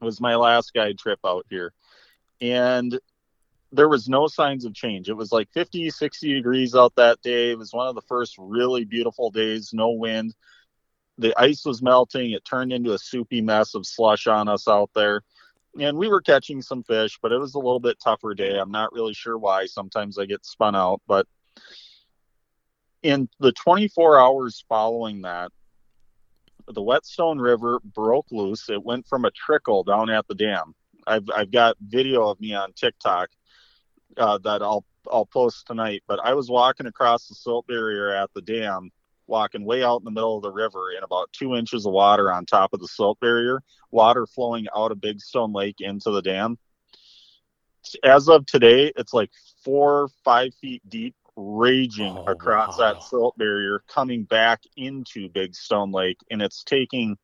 It 0.02 0.06
was 0.06 0.22
my 0.22 0.38
last 0.38 0.74
guide 0.74 0.98
trip 0.98 1.20
out 1.26 1.46
here. 1.50 1.74
And 2.40 2.98
there 3.72 3.90
was 3.90 4.10
no 4.10 4.28
signs 4.28 4.66
of 4.66 4.74
change. 4.74 5.10
It 5.10 5.18
was 5.18 5.32
like 5.32 5.50
50, 5.54 5.90
60 5.90 6.34
degrees 6.34 6.76
out 6.76 6.96
that 6.96 7.22
day. 7.22 7.52
It 7.52 7.58
was 7.58 7.74
one 7.74 7.88
of 7.88 7.96
the 7.96 8.02
first 8.02 8.36
really 8.40 8.84
beautiful 8.84 9.30
days, 9.30 9.72
no 9.74 9.92
wind. 9.92 10.34
The 11.18 11.38
ice 11.40 11.66
was 11.66 11.82
melting. 11.82 12.32
It 12.32 12.46
turned 12.46 12.74
into 12.74 12.94
a 12.94 12.98
soupy 12.98 13.42
mess 13.42 13.76
of 13.76 13.86
slush 13.86 14.26
on 14.26 14.48
us 14.48 14.68
out 14.68 14.90
there. 14.96 15.22
And 15.80 15.98
we 15.98 16.08
were 16.08 16.22
catching 16.22 16.62
some 16.62 16.82
fish, 16.84 17.20
but 17.22 17.32
it 17.32 17.38
was 17.38 17.54
a 17.54 17.60
little 17.60 17.80
bit 17.80 18.00
tougher 18.04 18.34
day. 18.34 18.58
I'm 18.58 18.72
not 18.72 18.92
really 18.92 19.14
sure 19.14 19.38
why. 19.38 19.66
Sometimes 19.66 20.18
I 20.18 20.26
get 20.26 20.46
spun 20.46 20.76
out, 20.76 21.02
but 21.08 21.28
in 23.04 23.30
the 23.40 23.52
24 23.52 24.20
hours 24.20 24.66
following 24.68 25.22
that, 25.22 25.52
the 26.68 26.82
Whetstone 26.82 27.40
River 27.40 27.80
broke 27.84 28.28
loose. 28.32 28.70
It 28.70 28.84
went 28.84 29.08
from 29.08 29.26
a 29.26 29.32
trickle 29.32 29.84
down 29.84 30.10
at 30.10 30.28
the 30.28 30.36
dam. 30.36 30.74
I've 31.06 31.28
I've 31.34 31.52
got 31.52 31.78
video 31.82 32.28
of 32.30 32.40
me 32.40 32.54
on 32.54 32.74
TikTok 32.74 33.30
uh, 34.18 34.38
that 34.40 34.62
I'll 34.62 34.86
I'll 35.12 35.26
post 35.26 35.68
tonight. 35.68 36.04
But 36.08 36.20
I 36.24 36.34
was 36.34 36.50
walking 36.50 36.86
across 36.88 37.28
the 37.28 37.36
silt 37.36 37.68
barrier 37.68 38.10
at 38.10 38.30
the 38.34 38.42
dam, 38.42 38.92
walking 39.28 39.66
way 39.66 39.84
out 39.84 40.02
in 40.02 40.06
the 40.06 40.12
middle 40.12 40.38
of 40.38 40.44
the 40.44 40.52
river 40.52 40.92
in 40.98 41.04
about 41.04 41.32
two 41.34 41.56
inches 41.56 41.86
of 41.86 41.94
water 41.94 42.32
on 42.32 42.46
top 42.46 42.74
of 42.74 42.80
the 42.80 42.88
silt 42.88 43.20
barrier, 43.20 43.62
water 43.92 44.26
flowing 44.28 44.68
out 44.76 44.92
of 44.92 45.02
Big 45.02 45.20
Stone 45.22 45.54
Lake 45.54 45.78
into 45.80 46.12
the 46.12 46.22
dam. 46.22 46.58
As 48.04 48.28
of 48.28 48.46
today, 48.46 48.92
it's 48.98 49.14
like 49.14 49.32
four, 49.64 50.10
five 50.24 50.54
feet 50.56 50.82
deep, 50.90 51.16
raging 51.36 52.18
Oh, 52.18 52.26
across 52.28 52.78
wow. 52.78 52.94
that 52.94 53.04
silt 53.04 53.38
barrier, 53.38 53.84
coming 53.88 54.24
back 54.26 54.62
into 54.76 55.30
Big 55.30 55.56
Stone 55.56 55.92
Lake, 55.92 56.18
and 56.30 56.42
it's 56.42 56.64
taking 56.64 57.18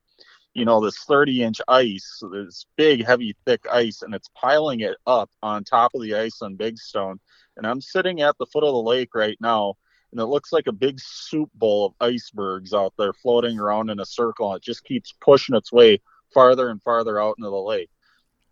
you 0.55 0.63
know, 0.63 0.79
this 0.79 0.97
30 1.03 1.43
inch 1.43 1.61
ice, 1.67 2.23
this 2.31 2.65
big, 2.77 3.05
heavy, 3.05 3.35
thick 3.45 3.65
ice, 3.71 4.01
and 4.01 4.15
it's 4.15 4.29
piling 4.35 4.79
it 4.79 4.95
up 5.05 5.29
on 5.43 5.65
top 5.65 5.91
of 5.93 6.01
the 6.01 6.15
ice 6.15 6.41
on 6.41 6.55
Big 6.55 6.77
Stone. 6.77 7.19
And 7.57 7.67
I'm 7.67 7.81
sitting 7.81 8.21
at 8.21 8.37
the 8.39 8.45
foot 8.45 8.63
of 8.63 8.73
the 8.73 8.81
lake 8.81 9.13
right 9.13 9.37
now, 9.41 9.75
and 10.11 10.21
it 10.21 10.25
looks 10.25 10.53
like 10.53 10.67
a 10.67 10.71
big 10.71 10.97
soup 11.01 11.49
bowl 11.53 11.85
of 11.87 11.93
icebergs 11.99 12.73
out 12.73 12.93
there 12.97 13.11
floating 13.11 13.59
around 13.59 13.89
in 13.89 13.99
a 13.99 14.05
circle. 14.05 14.49
And 14.49 14.57
it 14.57 14.63
just 14.63 14.85
keeps 14.85 15.13
pushing 15.19 15.55
its 15.55 15.73
way 15.73 16.01
farther 16.33 16.69
and 16.69 16.81
farther 16.81 17.21
out 17.21 17.35
into 17.37 17.49
the 17.49 17.55
lake. 17.55 17.89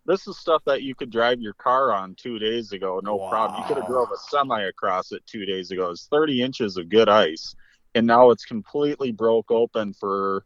This 0.04 0.26
is 0.26 0.38
stuff 0.38 0.62
that 0.66 0.82
you 0.82 0.94
could 0.94 1.10
drive 1.10 1.40
your 1.40 1.54
car 1.54 1.90
on 1.90 2.14
two 2.16 2.38
days 2.38 2.72
ago, 2.72 3.00
no 3.02 3.30
problem. 3.30 3.62
You 3.62 3.66
could 3.66 3.78
have 3.78 3.86
drove 3.86 4.10
a 4.12 4.18
semi 4.28 4.64
across 4.64 5.10
it 5.12 5.26
two 5.26 5.46
days 5.46 5.70
ago. 5.70 5.90
It's 5.90 6.06
30 6.08 6.42
inches 6.42 6.76
of 6.76 6.90
good 6.90 7.08
ice, 7.08 7.56
and 7.94 8.06
now 8.06 8.30
it's 8.30 8.44
completely 8.44 9.10
broke 9.10 9.50
open 9.50 9.94
for 9.94 10.44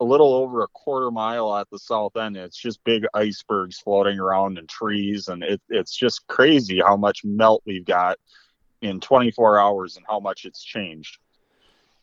a 0.00 0.04
little 0.04 0.32
over 0.32 0.62
a 0.62 0.68
quarter 0.68 1.10
mile 1.10 1.56
at 1.56 1.68
the 1.70 1.78
south 1.78 2.16
end. 2.16 2.36
It's 2.36 2.56
just 2.56 2.82
big 2.84 3.04
icebergs 3.14 3.78
floating 3.78 4.18
around 4.18 4.58
and 4.58 4.68
trees, 4.68 5.28
and 5.28 5.42
it, 5.42 5.60
it's 5.68 5.96
just 5.96 6.26
crazy 6.28 6.80
how 6.80 6.96
much 6.96 7.24
melt 7.24 7.62
we've 7.66 7.84
got 7.84 8.18
in 8.80 9.00
24 9.00 9.58
hours 9.58 9.96
and 9.96 10.06
how 10.08 10.20
much 10.20 10.44
it's 10.44 10.62
changed. 10.62 11.18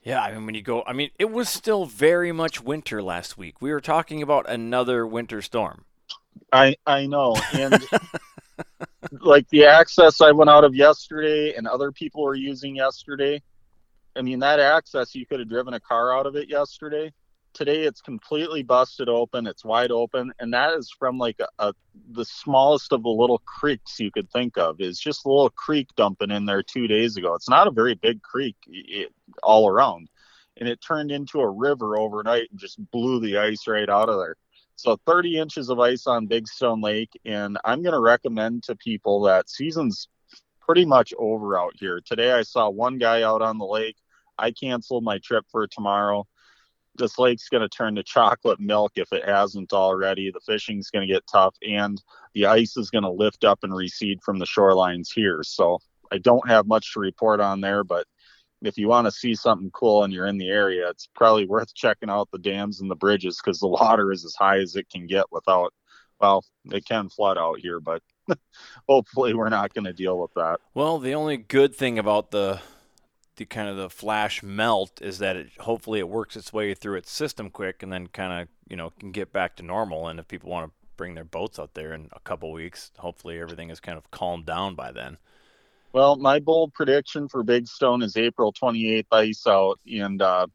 Yeah, 0.03 0.21
I 0.21 0.31
mean, 0.33 0.45
when 0.45 0.55
you 0.55 0.61
go, 0.61 0.83
I 0.85 0.93
mean, 0.93 1.09
it 1.17 1.31
was 1.31 1.49
still 1.49 1.85
very 1.85 2.31
much 2.31 2.61
winter 2.61 3.01
last 3.01 3.37
week. 3.37 3.61
We 3.61 3.71
were 3.71 3.81
talking 3.81 4.21
about 4.21 4.47
another 4.47 5.07
winter 5.07 5.41
storm. 5.41 5.85
I 6.51 6.75
I 6.85 7.07
know, 7.07 7.35
and 7.53 7.83
like 9.11 9.49
the 9.49 9.65
access 9.65 10.21
I 10.21 10.31
went 10.31 10.49
out 10.49 10.63
of 10.63 10.75
yesterday, 10.75 11.55
and 11.55 11.67
other 11.67 11.91
people 11.91 12.23
were 12.23 12.35
using 12.35 12.75
yesterday. 12.75 13.41
I 14.15 14.21
mean, 14.21 14.39
that 14.39 14.59
access 14.59 15.15
you 15.15 15.25
could 15.25 15.39
have 15.39 15.49
driven 15.49 15.73
a 15.73 15.79
car 15.79 16.15
out 16.15 16.27
of 16.27 16.35
it 16.35 16.49
yesterday. 16.49 17.11
Today 17.55 17.83
it's 17.83 18.01
completely 18.01 18.63
busted 18.63 19.07
open. 19.07 19.47
It's 19.47 19.63
wide 19.63 19.89
open, 19.89 20.33
and 20.39 20.53
that 20.53 20.73
is 20.73 20.91
from 20.91 21.17
like 21.17 21.39
a, 21.39 21.47
a 21.57 21.73
the 22.11 22.25
smallest 22.25 22.91
of 22.91 23.01
the 23.03 23.09
little 23.09 23.41
creeks 23.45 23.97
you 23.97 24.11
could 24.11 24.29
think 24.29 24.57
of. 24.57 24.81
Is 24.81 24.99
just 24.99 25.25
a 25.25 25.29
little 25.29 25.49
creek 25.51 25.87
dumping 25.95 26.31
in 26.31 26.45
there 26.45 26.61
two 26.61 26.85
days 26.85 27.15
ago. 27.15 27.33
It's 27.33 27.49
not 27.49 27.67
a 27.67 27.71
very 27.71 27.95
big 27.95 28.21
creek 28.21 28.57
it, 28.67 29.13
all 29.41 29.69
around, 29.69 30.09
and 30.57 30.67
it 30.67 30.81
turned 30.85 31.11
into 31.11 31.39
a 31.39 31.49
river 31.49 31.97
overnight 31.97 32.49
and 32.51 32.59
just 32.59 32.77
blew 32.91 33.21
the 33.21 33.37
ice 33.37 33.69
right 33.69 33.89
out 33.89 34.09
of 34.09 34.19
there. 34.19 34.35
So 34.75 34.97
30 35.05 35.37
inches 35.37 35.69
of 35.69 35.79
ice 35.79 36.07
on 36.07 36.27
Big 36.27 36.49
Stone 36.49 36.81
Lake, 36.81 37.11
and 37.23 37.57
I'm 37.63 37.81
going 37.81 37.93
to 37.93 38.01
recommend 38.01 38.63
to 38.63 38.75
people 38.75 39.21
that 39.21 39.49
season's 39.49 40.09
pretty 40.59 40.83
much 40.83 41.13
over 41.17 41.57
out 41.57 41.71
here. 41.75 42.01
Today 42.05 42.33
I 42.33 42.41
saw 42.41 42.69
one 42.69 42.97
guy 42.97 43.21
out 43.21 43.41
on 43.41 43.57
the 43.57 43.65
lake. 43.65 43.95
I 44.37 44.51
canceled 44.51 45.05
my 45.05 45.19
trip 45.19 45.45
for 45.49 45.67
tomorrow. 45.67 46.27
This 46.97 47.19
lake's 47.19 47.49
going 47.49 47.61
to 47.61 47.69
turn 47.69 47.95
to 47.95 48.03
chocolate 48.03 48.59
milk 48.59 48.93
if 48.95 49.11
it 49.11 49.25
hasn't 49.25 49.73
already. 49.73 50.31
The 50.31 50.39
fishing's 50.39 50.89
going 50.89 51.07
to 51.07 51.13
get 51.13 51.23
tough, 51.31 51.55
and 51.67 52.01
the 52.33 52.45
ice 52.45 52.77
is 52.77 52.89
going 52.89 53.03
to 53.03 53.09
lift 53.09 53.43
up 53.43 53.59
and 53.63 53.75
recede 53.75 54.21
from 54.23 54.39
the 54.39 54.45
shorelines 54.45 55.07
here. 55.13 55.41
So 55.43 55.79
I 56.11 56.17
don't 56.19 56.47
have 56.47 56.67
much 56.67 56.93
to 56.93 56.99
report 56.99 57.39
on 57.39 57.61
there, 57.61 57.83
but 57.83 58.05
if 58.61 58.77
you 58.77 58.87
want 58.87 59.05
to 59.05 59.11
see 59.11 59.35
something 59.35 59.71
cool 59.71 60.03
and 60.03 60.13
you're 60.13 60.27
in 60.27 60.37
the 60.37 60.49
area, 60.49 60.89
it's 60.89 61.07
probably 61.15 61.45
worth 61.45 61.73
checking 61.73 62.09
out 62.09 62.29
the 62.31 62.39
dams 62.39 62.81
and 62.81 62.89
the 62.89 62.95
bridges 62.95 63.39
because 63.43 63.59
the 63.59 63.67
water 63.81 64.11
is 64.11 64.25
as 64.25 64.35
high 64.35 64.59
as 64.59 64.75
it 64.75 64.89
can 64.89 65.07
get 65.07 65.25
without. 65.31 65.73
Well, 66.19 66.45
it 66.71 66.85
can 66.85 67.09
flood 67.09 67.37
out 67.37 67.59
here, 67.59 67.81
but 67.81 68.01
hopefully 68.87 69.33
we're 69.33 69.49
not 69.49 69.73
going 69.73 69.83
to 69.83 69.93
deal 69.93 70.17
with 70.17 70.33
that. 70.35 70.59
Well, 70.73 70.97
the 70.97 71.13
only 71.13 71.35
good 71.35 71.75
thing 71.75 71.99
about 71.99 72.31
the 72.31 72.61
the 73.35 73.45
kind 73.45 73.67
of 73.67 73.77
the 73.77 73.89
flash 73.89 74.41
melt 74.41 75.01
is 75.01 75.19
that 75.19 75.35
it 75.35 75.49
hopefully 75.59 75.99
it 75.99 76.09
works 76.09 76.35
its 76.35 76.53
way 76.53 76.73
through 76.73 76.97
its 76.97 77.11
system 77.11 77.49
quick 77.49 77.83
and 77.83 77.91
then 77.91 78.07
kind 78.07 78.41
of 78.41 78.47
you 78.69 78.75
know 78.75 78.91
can 78.99 79.11
get 79.11 79.33
back 79.33 79.55
to 79.57 79.63
normal. 79.63 80.07
And 80.07 80.19
if 80.19 80.27
people 80.27 80.49
want 80.49 80.67
to 80.67 80.73
bring 80.97 81.15
their 81.15 81.25
boats 81.25 81.59
out 81.59 81.73
there 81.73 81.93
in 81.93 82.09
a 82.13 82.19
couple 82.21 82.51
weeks, 82.51 82.91
hopefully 82.97 83.39
everything 83.39 83.69
is 83.69 83.79
kind 83.79 83.97
of 83.97 84.09
calmed 84.11 84.45
down 84.45 84.75
by 84.75 84.91
then. 84.91 85.17
Well, 85.93 86.17
my 86.17 86.39
bold 86.39 86.73
prediction 86.73 87.29
for 87.29 87.41
Big 87.41 87.67
Stone 87.67 88.01
is 88.01 88.17
April 88.17 88.51
28th 88.51 89.05
ice 89.11 89.47
out, 89.47 89.79
and 89.89 90.21
uh, 90.21 90.47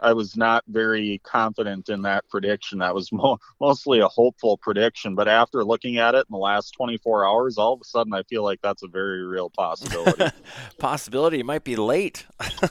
I 0.00 0.12
was 0.12 0.36
not 0.36 0.64
very 0.68 1.20
confident 1.24 1.88
in 1.88 2.02
that 2.02 2.28
prediction. 2.28 2.78
That 2.78 2.94
was 2.94 3.10
mo- 3.12 3.38
mostly 3.60 4.00
a 4.00 4.08
hopeful 4.08 4.56
prediction, 4.58 5.14
but 5.14 5.28
after 5.28 5.64
looking 5.64 5.98
at 5.98 6.14
it 6.14 6.26
in 6.28 6.32
the 6.32 6.38
last 6.38 6.72
24 6.72 7.26
hours, 7.26 7.58
all 7.58 7.74
of 7.74 7.80
a 7.80 7.84
sudden 7.84 8.12
I 8.14 8.22
feel 8.24 8.42
like 8.44 8.60
that's 8.62 8.82
a 8.82 8.88
very 8.88 9.24
real 9.24 9.50
possibility. 9.50 10.30
Possibility 10.78 11.42
might 11.42 11.64
be 11.64 11.76
late. 11.76 12.26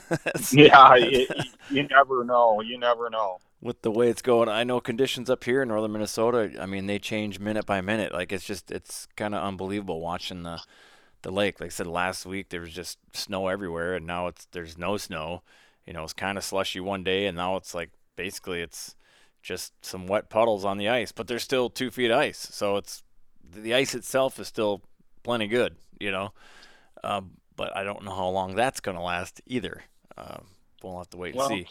Yeah, 0.52 0.94
it, 0.96 1.30
you 1.70 1.86
never 1.88 2.24
know. 2.24 2.60
You 2.60 2.78
never 2.78 3.10
know. 3.10 3.38
with 3.60 3.82
the 3.82 3.90
way 3.90 4.08
it's 4.08 4.22
going. 4.22 4.48
I 4.48 4.64
know 4.64 4.80
conditions 4.80 5.28
up 5.30 5.44
here 5.44 5.62
in 5.62 5.68
northern 5.68 5.92
Minnesota. 5.92 6.52
I 6.60 6.66
mean, 6.66 6.86
they 6.86 6.98
change 6.98 7.38
minute 7.40 7.66
by 7.66 7.80
minute. 7.80 8.12
Like 8.12 8.32
it's 8.32 8.44
just 8.44 8.70
it's 8.70 9.06
kind 9.16 9.34
of 9.34 9.42
unbelievable 9.42 10.00
watching 10.00 10.42
the 10.44 10.60
the 11.22 11.32
lake. 11.32 11.60
Like 11.60 11.68
I 11.68 11.70
said 11.70 11.86
last 11.86 12.26
week, 12.26 12.50
there 12.50 12.60
was 12.60 12.72
just 12.72 12.98
snow 13.12 13.48
everywhere, 13.48 13.94
and 13.96 14.06
now 14.06 14.28
it's 14.28 14.46
there's 14.52 14.78
no 14.78 14.96
snow. 14.96 15.42
You 15.88 15.94
know, 15.94 16.04
it's 16.04 16.12
kind 16.12 16.36
of 16.36 16.44
slushy 16.44 16.80
one 16.80 17.02
day, 17.02 17.24
and 17.24 17.34
now 17.34 17.56
it's 17.56 17.74
like 17.74 17.88
basically 18.14 18.60
it's 18.60 18.94
just 19.42 19.72
some 19.82 20.06
wet 20.06 20.28
puddles 20.28 20.62
on 20.62 20.76
the 20.76 20.90
ice. 20.90 21.12
But 21.12 21.28
there's 21.28 21.42
still 21.42 21.70
two 21.70 21.90
feet 21.90 22.10
of 22.10 22.18
ice, 22.18 22.36
so 22.38 22.76
it's 22.76 23.02
the 23.42 23.72
ice 23.72 23.94
itself 23.94 24.38
is 24.38 24.48
still 24.48 24.82
plenty 25.22 25.46
good. 25.46 25.76
You 25.98 26.12
know, 26.12 26.34
um, 27.02 27.30
but 27.56 27.74
I 27.74 27.84
don't 27.84 28.04
know 28.04 28.14
how 28.14 28.28
long 28.28 28.54
that's 28.54 28.80
going 28.80 28.98
to 28.98 29.02
last 29.02 29.40
either. 29.46 29.82
Um, 30.18 30.44
we'll 30.82 30.98
have 30.98 31.08
to 31.08 31.16
wait 31.16 31.30
and 31.30 31.38
Well, 31.38 31.48
see. 31.48 31.66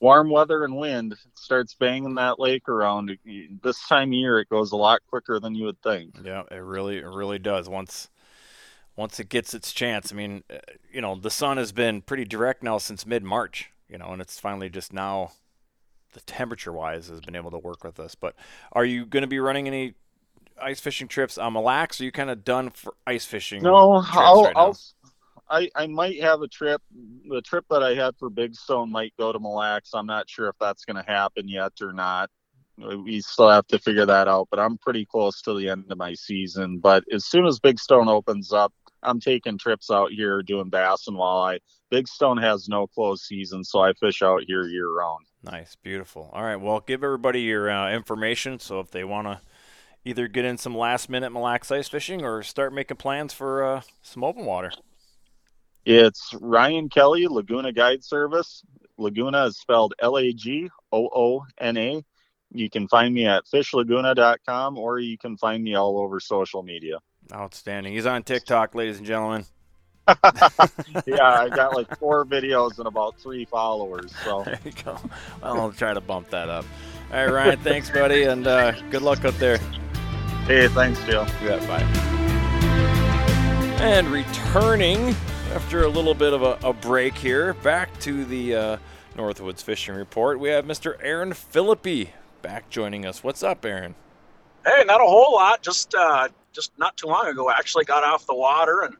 Warm 0.00 0.30
weather 0.30 0.64
and 0.64 0.76
wind 0.76 1.14
starts 1.34 1.74
banging 1.74 2.16
that 2.16 2.40
lake 2.40 2.68
around. 2.68 3.16
This 3.62 3.86
time 3.86 4.08
of 4.08 4.14
year, 4.14 4.40
it 4.40 4.48
goes 4.48 4.72
a 4.72 4.76
lot 4.76 5.00
quicker 5.08 5.38
than 5.38 5.54
you 5.54 5.66
would 5.66 5.80
think. 5.82 6.16
Yeah, 6.24 6.42
it 6.50 6.56
really, 6.56 6.98
it 6.98 7.06
really 7.06 7.38
does. 7.38 7.68
Once, 7.68 8.08
once 8.98 9.20
it 9.20 9.28
gets 9.28 9.54
its 9.54 9.72
chance. 9.72 10.12
I 10.12 10.16
mean, 10.16 10.42
uh, 10.50 10.56
you 10.92 11.00
know, 11.00 11.14
the 11.14 11.30
sun 11.30 11.56
has 11.56 11.70
been 11.70 12.02
pretty 12.02 12.24
direct 12.24 12.64
now 12.64 12.78
since 12.78 13.06
mid 13.06 13.22
March. 13.22 13.70
You 13.88 13.96
know, 13.96 14.08
and 14.08 14.20
it's 14.20 14.38
finally 14.40 14.68
just 14.68 14.92
now, 14.92 15.30
the 16.12 16.20
temperature 16.22 16.72
wise 16.72 17.06
has 17.08 17.20
been 17.20 17.36
able 17.36 17.52
to 17.52 17.58
work 17.58 17.84
with 17.84 18.00
us. 18.00 18.16
But 18.16 18.34
are 18.72 18.84
you 18.84 19.06
going 19.06 19.22
to 19.22 19.28
be 19.28 19.38
running 19.38 19.68
any 19.68 19.94
ice 20.60 20.80
fishing 20.80 21.06
trips 21.06 21.38
on 21.38 21.52
Mille 21.52 21.62
Lacs? 21.62 22.00
Are 22.00 22.04
you 22.04 22.12
kind 22.12 22.28
of 22.28 22.44
done 22.44 22.70
for 22.70 22.92
ice 23.06 23.24
fishing? 23.24 23.62
No, 23.62 24.04
I'll, 24.04 24.42
right? 24.42 24.52
I'll, 24.56 24.78
I, 25.48 25.70
I 25.76 25.86
might 25.86 26.20
have 26.20 26.42
a 26.42 26.48
trip. 26.48 26.82
The 27.30 27.40
trip 27.40 27.66
that 27.70 27.84
I 27.84 27.94
had 27.94 28.16
for 28.18 28.28
Big 28.28 28.56
Stone 28.56 28.90
might 28.90 29.14
go 29.16 29.32
to 29.32 29.38
Mille 29.38 29.54
Lacs. 29.54 29.94
I'm 29.94 30.06
not 30.06 30.28
sure 30.28 30.48
if 30.48 30.56
that's 30.60 30.84
going 30.84 31.02
to 31.02 31.10
happen 31.10 31.48
yet 31.48 31.72
or 31.80 31.92
not. 31.92 32.30
We 32.76 33.20
still 33.20 33.50
have 33.50 33.66
to 33.68 33.78
figure 33.78 34.06
that 34.06 34.28
out, 34.28 34.48
but 34.50 34.60
I'm 34.60 34.76
pretty 34.78 35.04
close 35.04 35.40
to 35.42 35.54
the 35.54 35.68
end 35.68 35.86
of 35.90 35.98
my 35.98 36.14
season. 36.14 36.78
But 36.78 37.04
as 37.12 37.24
soon 37.24 37.46
as 37.46 37.58
Big 37.58 37.78
Stone 37.78 38.08
opens 38.08 38.52
up, 38.52 38.72
I'm 39.02 39.20
taking 39.20 39.58
trips 39.58 39.90
out 39.90 40.10
here 40.10 40.42
doing 40.42 40.70
bass 40.70 41.06
and 41.06 41.16
walleye. 41.16 41.60
Big 41.90 42.08
Stone 42.08 42.38
has 42.38 42.68
no 42.68 42.86
closed 42.86 43.22
season, 43.24 43.64
so 43.64 43.80
I 43.80 43.92
fish 43.94 44.22
out 44.22 44.42
here 44.46 44.64
year 44.64 44.90
round. 44.90 45.26
Nice, 45.42 45.76
beautiful. 45.76 46.30
All 46.32 46.42
right, 46.42 46.56
well, 46.56 46.80
give 46.80 47.04
everybody 47.04 47.42
your 47.42 47.70
uh, 47.70 47.92
information 47.92 48.58
so 48.58 48.80
if 48.80 48.90
they 48.90 49.04
want 49.04 49.28
to 49.28 49.40
either 50.04 50.28
get 50.28 50.44
in 50.44 50.58
some 50.58 50.76
last 50.76 51.08
minute 51.08 51.30
Mille 51.30 51.42
Lacs 51.42 51.70
ice 51.70 51.88
fishing 51.88 52.24
or 52.24 52.42
start 52.42 52.72
making 52.72 52.96
plans 52.96 53.32
for 53.32 53.64
uh, 53.64 53.80
some 54.02 54.24
open 54.24 54.44
water. 54.44 54.72
It's 55.84 56.34
Ryan 56.40 56.88
Kelly, 56.88 57.26
Lagoona 57.26 57.74
Guide 57.74 58.04
Service. 58.04 58.62
Lagoona 58.98 59.48
is 59.48 59.58
spelled 59.58 59.94
L 60.00 60.18
A 60.18 60.32
G 60.32 60.68
O 60.92 61.08
O 61.14 61.44
N 61.58 61.76
A. 61.76 62.04
You 62.52 62.70
can 62.70 62.88
find 62.88 63.14
me 63.14 63.26
at 63.26 63.44
fishlagoona.com 63.44 64.78
or 64.78 64.98
you 64.98 65.18
can 65.18 65.36
find 65.36 65.62
me 65.62 65.74
all 65.74 65.98
over 65.98 66.18
social 66.20 66.62
media. 66.62 66.98
Outstanding. 67.32 67.92
He's 67.92 68.06
on 68.06 68.22
TikTok, 68.22 68.74
ladies 68.74 68.98
and 68.98 69.06
gentlemen. 69.06 69.44
yeah, 71.06 71.40
I 71.40 71.50
got 71.50 71.74
like 71.74 71.98
four 71.98 72.24
videos 72.24 72.78
and 72.78 72.86
about 72.86 73.18
three 73.18 73.44
followers. 73.44 74.14
So 74.24 74.42
there 74.46 74.58
you 74.64 74.72
go. 74.84 74.98
Well, 75.42 75.60
I'll 75.60 75.72
try 75.72 75.92
to 75.92 76.00
bump 76.00 76.30
that 76.30 76.48
up. 76.48 76.64
All 77.12 77.16
right, 77.16 77.32
Ryan. 77.32 77.58
thanks, 77.60 77.90
buddy, 77.90 78.24
and 78.24 78.46
uh, 78.46 78.72
good 78.90 79.02
luck 79.02 79.24
up 79.24 79.34
there. 79.34 79.58
Hey, 80.46 80.68
thanks, 80.68 80.98
Joe. 81.04 81.26
Yeah, 81.42 81.58
bye. 81.66 81.82
And 83.82 84.08
returning 84.08 85.14
after 85.54 85.84
a 85.84 85.88
little 85.88 86.14
bit 86.14 86.32
of 86.32 86.42
a, 86.42 86.58
a 86.62 86.72
break 86.72 87.14
here, 87.14 87.54
back 87.54 87.98
to 88.00 88.24
the 88.24 88.54
uh, 88.54 88.76
Northwoods 89.16 89.62
Fishing 89.62 89.94
Report, 89.94 90.40
we 90.40 90.48
have 90.48 90.64
Mr. 90.64 90.96
Aaron 91.02 91.32
Philippi 91.32 92.12
back 92.42 92.70
joining 92.70 93.04
us. 93.06 93.22
What's 93.22 93.42
up, 93.42 93.64
Aaron? 93.64 93.94
Hey, 94.64 94.84
not 94.84 95.00
a 95.00 95.04
whole 95.04 95.34
lot. 95.34 95.62
Just 95.62 95.94
uh, 95.94 96.28
just 96.52 96.72
not 96.78 96.96
too 96.96 97.06
long 97.06 97.26
ago, 97.26 97.48
I 97.48 97.52
actually 97.52 97.84
got 97.84 98.04
off 98.04 98.26
the 98.26 98.34
water 98.34 98.82
and 98.82 98.96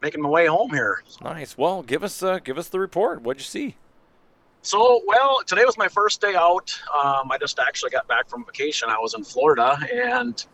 making 0.00 0.20
my 0.20 0.28
way 0.28 0.46
home 0.46 0.70
here. 0.70 1.02
Nice. 1.22 1.56
Well, 1.56 1.82
give 1.82 2.02
us 2.04 2.22
uh, 2.22 2.38
give 2.38 2.58
us 2.58 2.68
the 2.68 2.80
report. 2.80 3.22
What'd 3.22 3.40
you 3.40 3.44
see? 3.46 3.76
So, 4.64 5.02
well, 5.06 5.42
today 5.44 5.64
was 5.64 5.76
my 5.76 5.88
first 5.88 6.20
day 6.20 6.36
out. 6.36 6.72
Um, 6.94 7.32
I 7.32 7.38
just 7.38 7.58
actually 7.58 7.90
got 7.90 8.06
back 8.06 8.28
from 8.28 8.44
vacation. 8.44 8.88
I 8.88 8.98
was 8.98 9.14
in 9.14 9.24
Florida, 9.24 9.76
and 9.92 10.44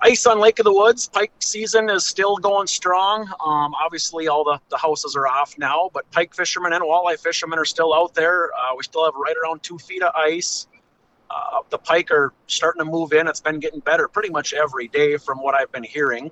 ice 0.00 0.26
on 0.26 0.38
Lake 0.38 0.58
of 0.58 0.64
the 0.64 0.72
Woods. 0.72 1.08
Pike 1.08 1.32
season 1.40 1.90
is 1.90 2.06
still 2.06 2.36
going 2.36 2.66
strong. 2.66 3.26
Um, 3.44 3.74
obviously, 3.74 4.28
all 4.28 4.44
the, 4.44 4.58
the 4.70 4.78
houses 4.78 5.14
are 5.14 5.28
off 5.28 5.58
now, 5.58 5.90
but 5.92 6.10
pike 6.10 6.34
fishermen 6.34 6.72
and 6.72 6.82
walleye 6.82 7.18
fishermen 7.18 7.58
are 7.58 7.66
still 7.66 7.92
out 7.92 8.14
there. 8.14 8.50
Uh, 8.54 8.74
we 8.76 8.82
still 8.82 9.04
have 9.04 9.14
right 9.14 9.36
around 9.44 9.62
two 9.62 9.76
feet 9.78 10.02
of 10.02 10.14
ice. 10.14 10.66
Uh, 11.30 11.60
the 11.70 11.78
pike 11.78 12.10
are 12.10 12.32
starting 12.46 12.80
to 12.80 12.90
move 12.90 13.12
in. 13.12 13.28
It's 13.28 13.40
been 13.40 13.58
getting 13.58 13.80
better 13.80 14.08
pretty 14.08 14.30
much 14.30 14.54
every 14.54 14.88
day 14.88 15.16
from 15.16 15.38
what 15.38 15.54
I've 15.54 15.70
been 15.72 15.84
hearing. 15.84 16.30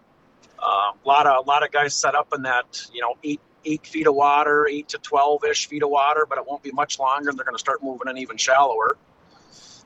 Uh, 0.58 0.92
a 0.92 1.08
lot 1.08 1.26
of 1.26 1.44
a 1.44 1.48
lot 1.48 1.62
of 1.62 1.70
guys 1.70 1.94
set 1.94 2.14
up 2.14 2.32
in 2.34 2.42
that 2.42 2.86
you 2.92 3.00
know 3.00 3.14
eight 3.22 3.40
eight 3.64 3.86
feet 3.86 4.06
of 4.06 4.14
water, 4.14 4.66
eight 4.66 4.88
to 4.88 4.98
twelve 4.98 5.44
ish 5.44 5.68
feet 5.68 5.82
of 5.82 5.90
water, 5.90 6.26
but 6.28 6.38
it 6.38 6.46
won't 6.46 6.62
be 6.62 6.72
much 6.72 6.98
longer. 6.98 7.28
and 7.28 7.38
They're 7.38 7.44
going 7.44 7.54
to 7.56 7.60
start 7.60 7.82
moving 7.82 8.08
in 8.08 8.16
even 8.18 8.36
shallower. 8.36 8.96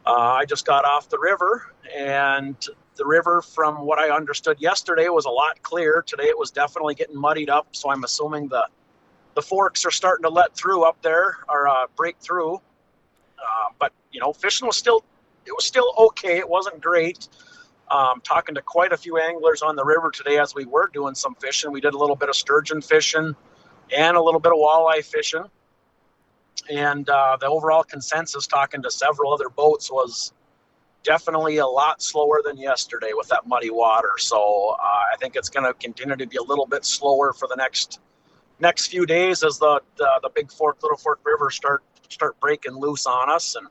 Uh, 0.06 0.12
I 0.12 0.44
just 0.46 0.64
got 0.64 0.84
off 0.84 1.08
the 1.08 1.18
river, 1.18 1.66
and 1.94 2.56
the 2.96 3.04
river, 3.04 3.42
from 3.42 3.84
what 3.84 3.98
I 3.98 4.14
understood 4.14 4.58
yesterday, 4.60 5.08
was 5.08 5.24
a 5.24 5.30
lot 5.30 5.60
clearer. 5.62 6.02
Today 6.02 6.24
it 6.24 6.38
was 6.38 6.50
definitely 6.50 6.94
getting 6.94 7.16
muddied 7.16 7.50
up, 7.50 7.68
so 7.72 7.90
I'm 7.90 8.04
assuming 8.04 8.48
the 8.48 8.66
the 9.34 9.42
forks 9.42 9.84
are 9.84 9.90
starting 9.90 10.24
to 10.24 10.28
let 10.28 10.54
through 10.54 10.82
up 10.84 11.00
there 11.02 11.38
or 11.48 11.68
uh, 11.68 11.86
break 11.96 12.16
through. 12.20 12.56
Uh, 12.56 13.72
but 13.78 13.92
you 14.12 14.20
know, 14.20 14.32
fishing 14.32 14.66
was 14.66 14.76
still 14.76 15.04
it 15.46 15.52
was 15.52 15.64
still 15.64 15.92
okay. 15.98 16.38
It 16.38 16.49
wasn't 16.49 16.80
great. 16.80 17.28
Um, 17.90 18.20
talking 18.23 18.54
to 18.54 18.62
quite 18.62 18.92
a 18.92 18.96
few 18.96 19.18
anglers 19.18 19.62
on 19.62 19.75
the 19.75 19.84
river 19.84 20.10
today 20.12 20.38
as 20.38 20.54
we 20.54 20.64
were 20.64 20.88
doing 20.92 21.14
some 21.14 21.34
fishing. 21.34 21.73
We 21.73 21.80
did 21.80 21.94
a 21.94 21.99
little 21.99 22.14
bit 22.14 22.28
of 22.28 22.36
sturgeon 22.36 22.80
fishing 22.80 23.34
and 23.96 24.16
a 24.16 24.23
little 24.23 24.38
bit 24.38 24.52
of 24.52 24.58
walleye 24.58 25.04
fishing. 25.04 25.44
And 26.70 27.08
uh, 27.08 27.36
the 27.40 27.46
overall 27.46 27.82
consensus, 27.82 28.46
talking 28.46 28.82
to 28.82 28.90
several 28.90 29.32
other 29.32 29.49
boats, 29.49 29.90
was 29.90 30.32
definitely 31.02 31.56
a 31.56 31.66
lot 31.66 32.02
slower 32.02 32.42
than 32.44 32.58
yesterday 32.58 33.10
with 33.14 33.28
that 33.28 33.46
muddy 33.46 33.70
water. 33.70 34.12
So 34.18 34.76
uh, 34.80 35.02
I 35.12 35.16
think 35.18 35.34
it's 35.34 35.49
going 35.49 35.66
to 35.66 35.75
continue 35.75 36.16
to 36.16 36.26
be 36.26 36.36
a 36.36 36.42
little 36.42 36.66
bit 36.66 36.84
slower 36.84 37.32
for 37.32 37.49
the 37.49 37.56
next 37.56 37.99
next 38.60 38.88
few 38.88 39.06
days 39.06 39.42
as 39.42 39.58
the, 39.58 39.80
the 39.96 40.08
the 40.23 40.30
Big 40.34 40.52
Fork, 40.52 40.82
Little 40.82 40.99
Fork 40.99 41.20
River 41.25 41.50
start 41.50 41.82
start 42.08 42.38
breaking 42.40 42.75
loose 42.75 43.06
on 43.06 43.30
us, 43.30 43.56
and 43.56 43.66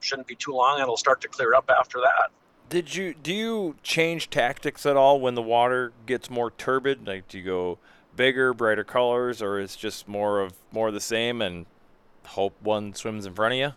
shouldn't 0.00 0.28
be 0.28 0.34
too 0.34 0.52
long. 0.52 0.80
It'll 0.80 0.96
start 0.96 1.20
to 1.22 1.28
clear 1.28 1.54
up 1.54 1.70
after 1.70 1.98
that. 2.00 2.30
Did 2.68 2.94
you 2.94 3.14
do 3.14 3.32
you 3.32 3.76
change 3.82 4.30
tactics 4.30 4.86
at 4.86 4.96
all 4.96 5.20
when 5.20 5.34
the 5.34 5.42
water 5.42 5.92
gets 6.06 6.30
more 6.30 6.52
turbid? 6.52 7.06
Like, 7.06 7.26
do 7.28 7.38
you 7.38 7.44
go 7.44 7.78
bigger, 8.14 8.54
brighter 8.54 8.84
colors, 8.84 9.42
or 9.42 9.58
is 9.58 9.76
just 9.76 10.06
more 10.06 10.40
of 10.40 10.54
more 10.70 10.88
of 10.88 10.94
the 10.94 11.00
same 11.00 11.42
and 11.42 11.66
hope 12.26 12.54
one 12.62 12.94
swims 12.94 13.26
in 13.26 13.34
front 13.34 13.54
of 13.54 13.58
you? 13.58 13.72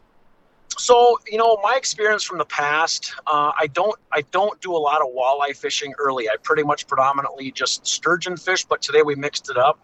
So 0.78 1.20
you 1.28 1.38
know, 1.38 1.60
my 1.64 1.76
experience 1.76 2.24
from 2.24 2.38
the 2.38 2.46
past, 2.46 3.14
uh, 3.28 3.52
I 3.58 3.68
don't 3.68 4.00
I 4.12 4.22
don't 4.32 4.60
do 4.62 4.76
a 4.76 4.78
lot 4.78 5.02
of 5.02 5.08
walleye 5.08 5.56
fishing 5.56 5.94
early. 5.98 6.30
I 6.30 6.36
pretty 6.42 6.64
much 6.64 6.88
predominantly 6.88 7.52
just 7.52 7.86
sturgeon 7.86 8.38
fish, 8.38 8.66
but 8.66 8.82
today 8.82 9.02
we 9.02 9.16
mixed 9.16 9.50
it 9.50 9.58
up. 9.58 9.80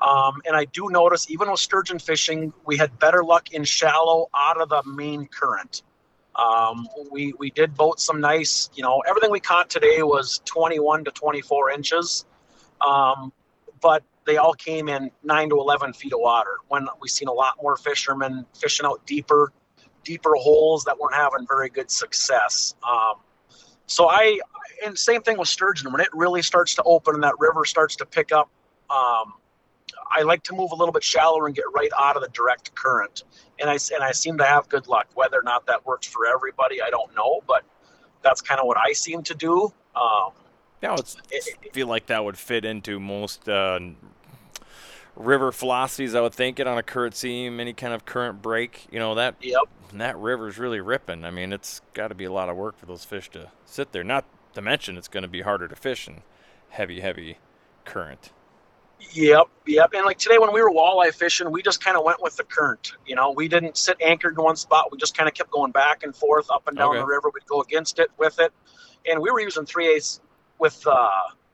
Um, 0.00 0.40
and 0.46 0.56
I 0.56 0.64
do 0.66 0.88
notice, 0.90 1.30
even 1.30 1.50
with 1.50 1.60
sturgeon 1.60 1.98
fishing, 1.98 2.52
we 2.64 2.76
had 2.76 2.98
better 2.98 3.24
luck 3.24 3.52
in 3.52 3.64
shallow 3.64 4.28
out 4.34 4.60
of 4.60 4.68
the 4.68 4.82
main 4.84 5.26
current. 5.26 5.82
Um, 6.36 6.86
we 7.10 7.32
we 7.38 7.50
did 7.50 7.74
boat 7.74 7.98
some 7.98 8.20
nice, 8.20 8.70
you 8.74 8.82
know, 8.82 9.02
everything 9.08 9.32
we 9.32 9.40
caught 9.40 9.68
today 9.68 10.02
was 10.04 10.40
21 10.44 11.04
to 11.04 11.10
24 11.10 11.70
inches, 11.72 12.26
um, 12.80 13.32
but 13.80 14.04
they 14.24 14.36
all 14.36 14.54
came 14.54 14.88
in 14.88 15.10
nine 15.24 15.48
to 15.48 15.56
11 15.56 15.94
feet 15.94 16.12
of 16.12 16.20
water. 16.20 16.58
When 16.68 16.86
we 17.00 17.08
seen 17.08 17.26
a 17.26 17.32
lot 17.32 17.54
more 17.60 17.76
fishermen 17.76 18.46
fishing 18.54 18.86
out 18.86 19.04
deeper, 19.04 19.52
deeper 20.04 20.34
holes 20.36 20.84
that 20.84 20.96
weren't 20.98 21.14
having 21.14 21.44
very 21.48 21.70
good 21.70 21.90
success. 21.90 22.76
Um, 22.88 23.14
so 23.86 24.08
I, 24.08 24.38
and 24.84 24.96
same 24.96 25.22
thing 25.22 25.38
with 25.38 25.48
sturgeon. 25.48 25.90
When 25.90 26.00
it 26.00 26.10
really 26.12 26.42
starts 26.42 26.74
to 26.76 26.82
open 26.84 27.14
and 27.14 27.24
that 27.24 27.34
river 27.38 27.64
starts 27.64 27.96
to 27.96 28.06
pick 28.06 28.30
up, 28.30 28.50
um, 28.90 29.32
I 30.10 30.22
like 30.22 30.42
to 30.44 30.54
move 30.54 30.72
a 30.72 30.74
little 30.74 30.92
bit 30.92 31.02
shallower 31.02 31.46
and 31.46 31.54
get 31.54 31.64
right 31.74 31.90
out 31.98 32.16
of 32.16 32.22
the 32.22 32.28
direct 32.28 32.74
current. 32.74 33.24
And 33.60 33.68
I 33.68 33.78
and 33.94 34.02
I 34.02 34.12
seem 34.12 34.38
to 34.38 34.44
have 34.44 34.68
good 34.68 34.86
luck. 34.86 35.08
Whether 35.14 35.38
or 35.38 35.42
not 35.42 35.66
that 35.66 35.84
works 35.86 36.06
for 36.06 36.26
everybody, 36.26 36.80
I 36.82 36.90
don't 36.90 37.14
know, 37.14 37.40
but 37.46 37.64
that's 38.22 38.40
kind 38.40 38.60
of 38.60 38.66
what 38.66 38.78
I 38.78 38.92
seem 38.92 39.22
to 39.24 39.34
do. 39.34 39.72
Um, 39.94 40.32
yeah, 40.82 40.94
I 40.94 41.70
feel 41.72 41.88
like 41.88 42.06
that 42.06 42.24
would 42.24 42.38
fit 42.38 42.64
into 42.64 43.00
most 43.00 43.48
uh, 43.48 43.80
river 45.16 45.50
philosophies. 45.50 46.14
I 46.14 46.20
would 46.20 46.34
think 46.34 46.60
it 46.60 46.66
on 46.66 46.78
a 46.78 46.82
current 46.82 47.16
seam, 47.16 47.58
any 47.58 47.72
kind 47.72 47.92
of 47.92 48.04
current 48.04 48.40
break. 48.40 48.86
You 48.90 48.98
know 48.98 49.14
that. 49.16 49.36
Yep. 49.40 49.62
That 49.94 50.18
river's 50.18 50.58
really 50.58 50.80
ripping. 50.80 51.24
I 51.24 51.30
mean, 51.30 51.52
it's 51.52 51.80
got 51.94 52.08
to 52.08 52.14
be 52.14 52.24
a 52.24 52.32
lot 52.32 52.48
of 52.48 52.56
work 52.56 52.76
for 52.78 52.86
those 52.86 53.04
fish 53.04 53.30
to 53.30 53.50
sit 53.64 53.92
there. 53.92 54.04
Not 54.04 54.26
to 54.54 54.60
mention, 54.60 54.98
it's 54.98 55.08
going 55.08 55.22
to 55.22 55.28
be 55.28 55.40
harder 55.40 55.66
to 55.66 55.76
fish 55.76 56.06
in 56.06 56.22
heavy, 56.68 57.00
heavy 57.00 57.38
current. 57.84 58.30
Yep, 59.12 59.46
yep. 59.66 59.90
And 59.94 60.04
like 60.04 60.18
today 60.18 60.38
when 60.38 60.52
we 60.52 60.60
were 60.60 60.70
walleye 60.70 61.14
fishing, 61.14 61.50
we 61.50 61.62
just 61.62 61.82
kind 61.82 61.96
of 61.96 62.04
went 62.04 62.22
with 62.22 62.36
the 62.36 62.44
current. 62.44 62.92
You 63.06 63.14
know, 63.16 63.30
we 63.30 63.48
didn't 63.48 63.76
sit 63.76 63.96
anchored 64.00 64.36
in 64.36 64.42
one 64.42 64.56
spot. 64.56 64.90
We 64.90 64.98
just 64.98 65.16
kind 65.16 65.28
of 65.28 65.34
kept 65.34 65.50
going 65.50 65.72
back 65.72 66.02
and 66.02 66.14
forth, 66.14 66.50
up 66.50 66.68
and 66.68 66.76
down 66.76 66.90
okay. 66.90 66.98
the 66.98 67.06
river. 67.06 67.30
We'd 67.32 67.46
go 67.46 67.60
against 67.60 67.98
it, 67.98 68.10
with 68.18 68.38
it, 68.40 68.52
and 69.08 69.20
we 69.20 69.30
were 69.30 69.40
using 69.40 69.66
three 69.66 69.88
eighths 69.94 70.20
with 70.58 70.84
uh, 70.86 71.08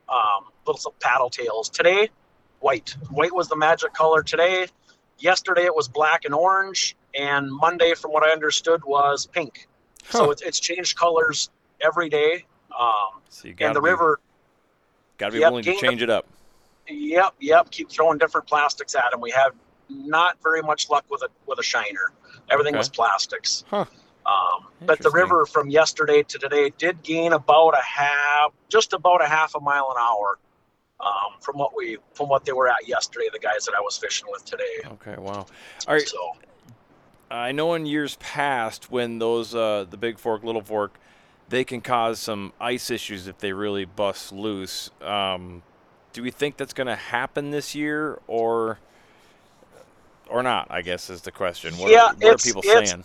um, 0.08 0.44
little 0.66 0.94
paddle 1.00 1.30
tails. 1.30 1.68
Today, 1.68 2.08
white. 2.60 2.96
White 3.10 3.34
was 3.34 3.48
the 3.48 3.56
magic 3.56 3.92
color 3.92 4.22
today. 4.22 4.66
Yesterday 5.18 5.64
it 5.64 5.74
was 5.74 5.86
black 5.86 6.24
and 6.24 6.34
orange, 6.34 6.96
and 7.18 7.50
Monday, 7.52 7.94
from 7.94 8.10
what 8.10 8.24
I 8.24 8.32
understood, 8.32 8.82
was 8.84 9.26
pink. 9.26 9.68
Huh. 10.06 10.18
So 10.18 10.30
it's, 10.30 10.42
it's 10.42 10.60
changed 10.60 10.96
colors 10.96 11.50
every 11.80 12.08
day. 12.08 12.44
Um, 12.78 13.20
so 13.28 13.48
and 13.60 13.76
the 13.76 13.80
be, 13.80 13.90
river. 13.90 14.18
Got 15.18 15.26
to 15.26 15.32
be 15.32 15.38
yep, 15.38 15.50
willing 15.50 15.64
to 15.64 15.76
change 15.76 16.02
it 16.02 16.10
up. 16.10 16.26
Yep, 16.88 17.34
yep. 17.40 17.70
Keep 17.70 17.90
throwing 17.90 18.18
different 18.18 18.46
plastics 18.46 18.94
at 18.94 19.10
them. 19.10 19.20
We 19.20 19.30
had 19.30 19.50
not 19.88 20.36
very 20.42 20.62
much 20.62 20.90
luck 20.90 21.04
with 21.10 21.22
a 21.22 21.28
with 21.46 21.58
a 21.58 21.62
shiner. 21.62 22.12
Everything 22.50 22.74
okay. 22.74 22.78
was 22.78 22.88
plastics. 22.88 23.64
Huh. 23.68 23.84
Um, 24.26 24.66
but 24.80 25.00
the 25.00 25.10
river 25.10 25.44
from 25.44 25.68
yesterday 25.68 26.22
to 26.22 26.38
today 26.38 26.72
did 26.78 27.02
gain 27.02 27.32
about 27.32 27.70
a 27.70 27.82
half, 27.82 28.52
just 28.68 28.92
about 28.92 29.22
a 29.22 29.26
half 29.26 29.54
a 29.54 29.60
mile 29.60 29.88
an 29.90 29.96
hour 30.00 30.38
um, 31.00 31.40
from 31.40 31.58
what 31.58 31.76
we 31.76 31.98
from 32.14 32.28
what 32.28 32.44
they 32.44 32.52
were 32.52 32.68
at 32.68 32.86
yesterday. 32.88 33.28
The 33.32 33.38
guys 33.38 33.64
that 33.66 33.74
I 33.76 33.80
was 33.80 33.96
fishing 33.98 34.26
with 34.30 34.44
today. 34.44 34.64
Okay, 34.86 35.16
wow. 35.18 35.46
All 35.86 35.94
right. 35.94 36.08
So, 36.08 36.36
I 37.30 37.52
know 37.52 37.74
in 37.74 37.86
years 37.86 38.16
past 38.16 38.90
when 38.90 39.18
those 39.18 39.54
uh, 39.54 39.84
the 39.88 39.96
big 39.96 40.18
fork, 40.18 40.42
little 40.42 40.62
fork, 40.62 40.98
they 41.48 41.64
can 41.64 41.80
cause 41.80 42.18
some 42.18 42.52
ice 42.60 42.90
issues 42.90 43.26
if 43.26 43.38
they 43.38 43.52
really 43.52 43.84
bust 43.84 44.32
loose. 44.32 44.90
Um, 45.02 45.62
do 46.14 46.22
we 46.22 46.30
think 46.30 46.56
that's 46.56 46.72
going 46.72 46.86
to 46.86 46.96
happen 46.96 47.50
this 47.50 47.74
year 47.74 48.18
or 48.26 48.78
or 50.30 50.42
not? 50.42 50.68
I 50.70 50.80
guess 50.80 51.10
is 51.10 51.20
the 51.20 51.32
question. 51.32 51.76
What, 51.76 51.90
yeah, 51.90 52.06
are, 52.06 52.14
what 52.14 52.34
are 52.34 52.36
people 52.38 52.62
saying? 52.62 53.04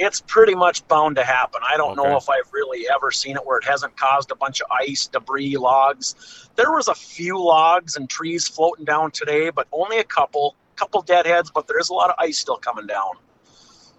it's 0.00 0.20
pretty 0.20 0.54
much 0.54 0.86
bound 0.86 1.16
to 1.16 1.24
happen. 1.24 1.60
I 1.68 1.76
don't 1.76 1.98
Okay. 1.98 2.08
know 2.08 2.16
if 2.16 2.28
I've 2.28 2.52
really 2.52 2.86
ever 2.88 3.10
seen 3.10 3.34
it 3.36 3.44
where 3.44 3.58
it 3.58 3.64
hasn't 3.64 3.96
caused 3.96 4.30
a 4.30 4.36
bunch 4.36 4.60
of 4.60 4.68
ice, 4.70 5.08
debris, 5.08 5.56
logs. 5.56 6.48
There 6.54 6.70
was 6.70 6.86
a 6.86 6.94
few 6.94 7.36
logs 7.42 7.96
and 7.96 8.08
trees 8.08 8.46
floating 8.46 8.84
down 8.84 9.10
today, 9.10 9.50
but 9.50 9.66
only 9.72 9.98
a 9.98 10.04
couple, 10.04 10.54
couple 10.76 11.02
deadheads. 11.02 11.50
But 11.50 11.66
there 11.66 11.80
is 11.80 11.88
a 11.88 11.94
lot 11.94 12.10
of 12.10 12.16
ice 12.20 12.38
still 12.38 12.58
coming 12.58 12.86
down. 12.86 13.14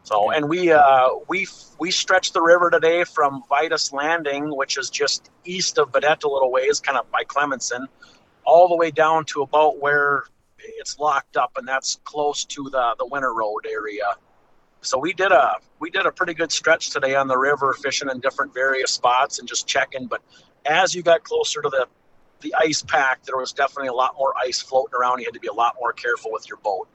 So, 0.03 0.31
and 0.31 0.47
we 0.47 0.71
uh, 0.71 1.09
we 1.27 1.45
we 1.79 1.91
stretched 1.91 2.33
the 2.33 2.41
river 2.41 2.69
today 2.69 3.03
from 3.03 3.43
Vitus 3.49 3.91
Landing, 3.91 4.55
which 4.55 4.77
is 4.77 4.89
just 4.89 5.29
east 5.43 5.77
of 5.77 5.91
Baudette 5.91 6.23
a 6.23 6.29
little 6.29 6.51
ways, 6.51 6.79
kind 6.79 6.97
of 6.97 7.11
by 7.11 7.25
Clementson, 7.25 7.87
all 8.49 8.67
the 8.67 8.75
way 8.75 8.89
down 8.89 9.25
to 9.25 9.43
about 9.43 9.79
where 9.79 10.23
it's 10.57 10.97
locked 10.99 11.37
up, 11.37 11.51
and 11.57 11.67
that's 11.67 11.99
close 12.03 12.43
to 12.45 12.69
the 12.69 12.95
the 12.97 13.05
Winter 13.05 13.33
Road 13.33 13.65
area. 13.69 14.15
So 14.81 14.97
we 14.97 15.13
did 15.13 15.31
a 15.31 15.55
we 15.79 15.89
did 15.89 16.05
a 16.05 16.11
pretty 16.11 16.33
good 16.33 16.51
stretch 16.51 16.89
today 16.89 17.15
on 17.15 17.27
the 17.27 17.37
river, 17.37 17.73
fishing 17.73 18.09
in 18.09 18.19
different 18.19 18.53
various 18.53 18.91
spots 18.91 19.39
and 19.39 19.47
just 19.47 19.67
checking. 19.67 20.07
But 20.07 20.21
as 20.65 20.95
you 20.95 21.03
got 21.03 21.23
closer 21.23 21.61
to 21.61 21.69
the 21.69 21.87
the 22.41 22.55
ice 22.57 22.81
pack, 22.81 23.23
there 23.23 23.37
was 23.37 23.53
definitely 23.53 23.89
a 23.89 23.93
lot 23.93 24.15
more 24.17 24.33
ice 24.43 24.61
floating 24.61 24.95
around. 24.99 25.19
You 25.19 25.25
had 25.25 25.33
to 25.33 25.39
be 25.39 25.47
a 25.47 25.53
lot 25.53 25.75
more 25.79 25.93
careful 25.93 26.31
with 26.31 26.47
your 26.49 26.57
boat. 26.57 26.87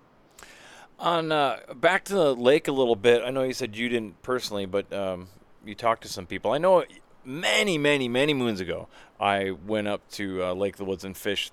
On 0.99 1.31
uh, 1.31 1.61
back 1.77 2.05
to 2.07 2.15
the 2.15 2.35
lake 2.35 2.69
a 2.69 2.73
little 2.73 2.97
bit. 2.97 3.23
I 3.23 3.31
know 3.31 3.43
you 3.43 3.53
said 3.53 3.77
you 3.77 3.89
didn't 3.89 4.23
personally, 4.23 4.67
but 4.67 4.93
um, 4.93 5.29
you 5.65 5.75
talked 5.75 6.03
to 6.03 6.09
some 6.09 6.27
people. 6.27 6.53
I 6.53 6.59
know 6.59 6.85
many, 7.25 7.79
many, 7.79 8.09
many 8.09 8.35
moons 8.35 8.61
ago, 8.61 8.89
I 9.21 9.51
went 9.53 9.89
up 9.89 10.09
to 10.13 10.45
uh, 10.45 10.53
Lake 10.55 10.75
of 10.75 10.79
the 10.79 10.85
Woods 10.85 11.05
and 11.05 11.17
fished 11.17 11.53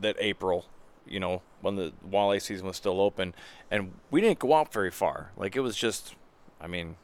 that 0.00 0.16
April. 0.18 0.66
You 1.08 1.20
know, 1.20 1.42
when 1.60 1.76
the 1.76 1.92
walleye 2.08 2.42
season 2.42 2.66
was 2.66 2.76
still 2.76 3.00
open, 3.00 3.32
and 3.70 3.92
we 4.10 4.20
didn't 4.20 4.40
go 4.40 4.54
out 4.54 4.72
very 4.72 4.90
far. 4.90 5.30
Like 5.36 5.54
it 5.54 5.60
was 5.60 5.76
just, 5.76 6.16
I 6.60 6.66
mean, 6.66 6.96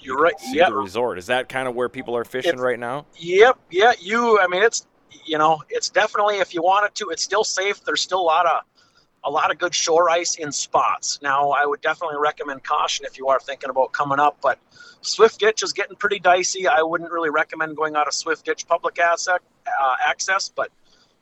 You're 0.00 0.18
right. 0.18 0.38
see 0.38 0.56
Yep. 0.58 0.68
the 0.68 0.74
resort. 0.76 1.18
Is 1.18 1.26
that 1.26 1.48
kind 1.48 1.66
of 1.66 1.74
where 1.74 1.88
people 1.88 2.16
are 2.16 2.24
fishing 2.24 2.50
It's- 2.50 2.62
right 2.62 2.78
now? 2.78 3.06
Yep. 3.18 3.58
Yeah. 3.70 3.92
You. 3.98 4.38
I 4.40 4.46
mean, 4.46 4.62
it's 4.62 4.86
you 5.24 5.38
know, 5.38 5.62
it's 5.68 5.88
definitely 5.88 6.36
if 6.38 6.54
you 6.54 6.62
wanted 6.62 6.94
to, 6.96 7.08
it's 7.10 7.22
still 7.24 7.42
safe. 7.44 7.82
There's 7.84 8.02
still 8.02 8.20
a 8.20 8.22
lot 8.22 8.46
of 8.46 8.62
a 9.24 9.30
lot 9.30 9.50
of 9.50 9.58
good 9.58 9.74
shore 9.74 10.10
ice 10.10 10.36
in 10.36 10.52
spots. 10.52 11.18
Now, 11.22 11.50
I 11.50 11.64
would 11.64 11.80
definitely 11.80 12.18
recommend 12.18 12.62
caution 12.62 13.06
if 13.06 13.18
you 13.18 13.28
are 13.28 13.40
thinking 13.40 13.70
about 13.70 13.92
coming 13.92 14.20
up, 14.20 14.38
but 14.42 14.58
Swift 15.00 15.40
Ditch 15.40 15.62
is 15.62 15.72
getting 15.72 15.96
pretty 15.96 16.18
dicey. 16.18 16.68
I 16.68 16.82
wouldn't 16.82 17.10
really 17.10 17.30
recommend 17.30 17.76
going 17.76 17.96
out 17.96 18.06
of 18.06 18.14
Swift 18.14 18.44
Ditch 18.44 18.66
public 18.66 18.98
asset, 18.98 19.40
uh, 19.66 19.96
access, 20.06 20.50
but 20.54 20.70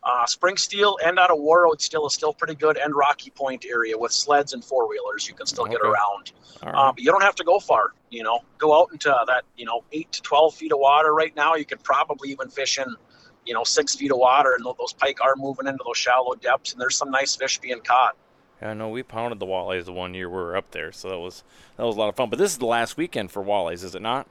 uh, 0.04 0.24
Springsteel 0.24 0.96
and 1.04 1.18
out 1.18 1.30
of 1.30 1.38
Warroad 1.38 1.80
still 1.80 2.06
is 2.06 2.14
still 2.14 2.32
pretty 2.32 2.56
good, 2.56 2.76
and 2.76 2.94
Rocky 2.94 3.30
Point 3.30 3.64
area 3.64 3.96
with 3.96 4.10
sleds 4.10 4.52
and 4.52 4.64
four 4.64 4.88
wheelers, 4.88 5.28
you 5.28 5.34
can 5.34 5.46
still 5.46 5.66
get 5.66 5.80
around. 5.80 6.32
Right. 6.62 6.74
Um, 6.74 6.94
but 6.96 7.04
you 7.04 7.12
don't 7.12 7.22
have 7.22 7.36
to 7.36 7.44
go 7.44 7.60
far. 7.60 7.92
You 8.10 8.24
know, 8.24 8.40
go 8.58 8.80
out 8.80 8.88
into 8.92 9.14
that 9.26 9.44
you 9.56 9.64
know 9.64 9.84
eight 9.92 10.10
to 10.12 10.22
twelve 10.22 10.54
feet 10.54 10.72
of 10.72 10.80
water. 10.80 11.14
Right 11.14 11.34
now, 11.36 11.54
you 11.54 11.64
could 11.64 11.84
probably 11.84 12.30
even 12.30 12.48
fish 12.48 12.78
in 12.78 12.96
you 13.44 13.54
know 13.54 13.64
six 13.64 13.94
feet 13.94 14.12
of 14.12 14.18
water, 14.18 14.54
and 14.56 14.64
those 14.64 14.92
pike 14.92 15.18
are 15.22 15.34
moving 15.36 15.66
into 15.66 15.82
those 15.84 15.96
shallow 15.98 16.34
depths, 16.34 16.72
and 16.72 16.80
there's 16.80 16.96
some 16.96 17.10
nice 17.10 17.34
fish 17.36 17.58
being 17.58 17.80
caught. 17.80 18.16
Yeah, 18.60 18.70
I 18.70 18.74
know 18.74 18.88
we 18.88 19.02
pounded 19.02 19.40
the 19.40 19.46
walleyes 19.46 19.84
the 19.86 19.92
one 19.92 20.14
year 20.14 20.28
we 20.28 20.36
were 20.36 20.56
up 20.56 20.70
there, 20.70 20.92
so 20.92 21.08
that 21.10 21.18
was 21.18 21.42
that 21.76 21.84
was 21.84 21.96
a 21.96 21.98
lot 21.98 22.08
of 22.08 22.16
fun. 22.16 22.30
But 22.30 22.38
this 22.38 22.52
is 22.52 22.58
the 22.58 22.66
last 22.66 22.96
weekend 22.96 23.30
for 23.30 23.42
walleyes, 23.42 23.82
is 23.84 23.94
it 23.94 24.02
not? 24.02 24.26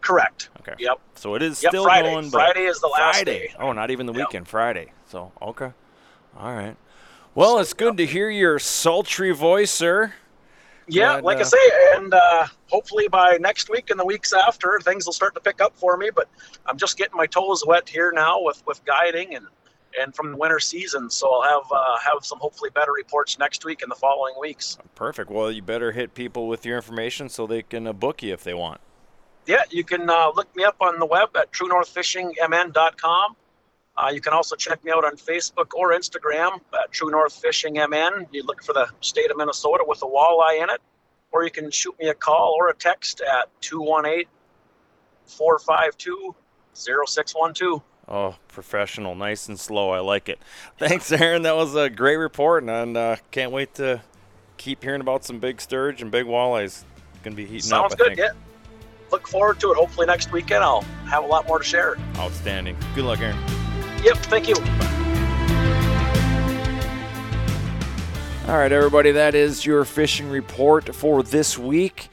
Correct. 0.00 0.50
Okay. 0.60 0.74
Yep. 0.78 1.00
So 1.16 1.34
it 1.34 1.42
is 1.42 1.62
Yep. 1.62 1.70
still 1.70 1.84
Friday. 1.84 2.08
going. 2.10 2.30
But 2.30 2.38
Friday 2.52 2.66
is 2.66 2.80
the 2.80 2.86
last 2.88 3.16
Friday. 3.16 3.48
day. 3.48 3.54
Oh, 3.58 3.72
not 3.72 3.90
even 3.90 4.06
the 4.06 4.12
Yep. 4.12 4.28
weekend. 4.28 4.48
Friday. 4.48 4.92
So 5.08 5.32
okay. 5.42 5.72
All 6.38 6.52
right. 6.54 6.76
Well, 7.34 7.58
it's 7.58 7.72
good 7.74 7.96
to 7.98 8.06
hear 8.06 8.30
your 8.30 8.58
sultry 8.58 9.30
voice, 9.32 9.70
sir. 9.70 10.14
Yeah, 10.88 11.16
like 11.16 11.38
uh, 11.38 11.40
I 11.40 11.44
say, 11.44 11.58
and 11.96 12.14
uh, 12.14 12.46
hopefully 12.68 13.08
by 13.08 13.38
next 13.40 13.68
week 13.68 13.90
and 13.90 13.98
the 13.98 14.04
weeks 14.04 14.32
after, 14.32 14.78
things 14.82 15.04
will 15.06 15.12
start 15.12 15.34
to 15.34 15.40
pick 15.40 15.60
up 15.60 15.76
for 15.76 15.96
me. 15.96 16.10
But 16.14 16.28
I'm 16.66 16.76
just 16.76 16.96
getting 16.96 17.16
my 17.16 17.26
toes 17.26 17.64
wet 17.66 17.88
here 17.88 18.12
now 18.14 18.40
with, 18.40 18.62
with 18.66 18.84
guiding 18.84 19.34
and, 19.34 19.46
and 20.00 20.14
from 20.14 20.30
the 20.30 20.36
winter 20.36 20.60
season. 20.60 21.10
So 21.10 21.28
I'll 21.32 21.42
have 21.42 21.72
uh, 21.72 21.98
have 21.98 22.24
some 22.24 22.38
hopefully 22.38 22.70
better 22.70 22.92
reports 22.92 23.38
next 23.38 23.64
week 23.64 23.82
and 23.82 23.90
the 23.90 23.96
following 23.96 24.34
weeks. 24.40 24.78
Perfect. 24.94 25.30
Well, 25.30 25.50
you 25.50 25.62
better 25.62 25.90
hit 25.90 26.14
people 26.14 26.46
with 26.46 26.64
your 26.64 26.76
information 26.76 27.28
so 27.28 27.46
they 27.46 27.62
can 27.62 27.86
uh, 27.86 27.92
book 27.92 28.22
you 28.22 28.32
if 28.32 28.44
they 28.44 28.54
want. 28.54 28.80
Yeah, 29.46 29.62
you 29.70 29.84
can 29.84 30.08
uh, 30.10 30.30
look 30.34 30.54
me 30.56 30.64
up 30.64 30.76
on 30.80 30.98
the 30.98 31.06
web 31.06 31.36
at 31.36 31.52
truenorthfishingmn.com. 31.52 33.36
Uh, 33.98 34.10
you 34.12 34.20
can 34.20 34.32
also 34.32 34.54
check 34.56 34.84
me 34.84 34.92
out 34.92 35.04
on 35.04 35.16
Facebook 35.16 35.72
or 35.74 35.92
Instagram 35.92 36.60
at 36.74 36.92
True 36.92 37.10
North 37.10 37.34
Fishing 37.34 37.74
MN. 37.74 38.26
You 38.30 38.42
look 38.44 38.62
for 38.62 38.72
the 38.72 38.88
state 39.00 39.30
of 39.30 39.36
Minnesota 39.36 39.84
with 39.86 40.02
a 40.02 40.06
walleye 40.06 40.62
in 40.62 40.68
it, 40.70 40.80
or 41.32 41.44
you 41.44 41.50
can 41.50 41.70
shoot 41.70 41.94
me 41.98 42.08
a 42.08 42.14
call 42.14 42.54
or 42.58 42.68
a 42.68 42.74
text 42.74 43.22
at 43.22 43.48
218 43.62 44.26
452 45.24 46.34
0612. 46.74 47.82
Oh, 48.08 48.36
professional, 48.48 49.14
nice 49.14 49.48
and 49.48 49.58
slow. 49.58 49.90
I 49.90 50.00
like 50.00 50.28
it. 50.28 50.38
Thanks, 50.78 51.10
Aaron. 51.10 51.42
That 51.42 51.56
was 51.56 51.74
a 51.74 51.90
great 51.90 52.16
report, 52.16 52.62
and 52.64 52.96
uh, 52.96 53.16
can't 53.30 53.50
wait 53.50 53.74
to 53.76 54.02
keep 54.58 54.82
hearing 54.82 55.00
about 55.00 55.24
some 55.24 55.38
big 55.38 55.60
sturge 55.60 56.02
and 56.02 56.10
big 56.10 56.26
walleyes. 56.26 56.84
Going 57.22 57.34
to 57.34 57.36
be 57.36 57.46
heating 57.46 57.62
Sounds 57.62 57.94
up. 57.94 58.00
I 58.00 58.08
good. 58.08 58.18
Yeah. 58.18 58.30
Look 59.10 59.26
forward 59.26 59.58
to 59.60 59.72
it. 59.72 59.76
Hopefully 59.76 60.06
next 60.06 60.32
weekend 60.32 60.62
I'll 60.62 60.82
have 61.08 61.24
a 61.24 61.26
lot 61.26 61.46
more 61.48 61.58
to 61.58 61.64
share. 61.64 61.96
Outstanding. 62.16 62.76
Good 62.94 63.04
luck, 63.04 63.20
Aaron. 63.20 63.36
Yep. 64.06 64.16
Thank 64.18 64.46
you. 64.46 64.54
All 68.46 68.56
right, 68.56 68.70
everybody, 68.70 69.10
that 69.10 69.34
is 69.34 69.66
your 69.66 69.84
fishing 69.84 70.30
report 70.30 70.94
for 70.94 71.24
this 71.24 71.58
week. 71.58 72.08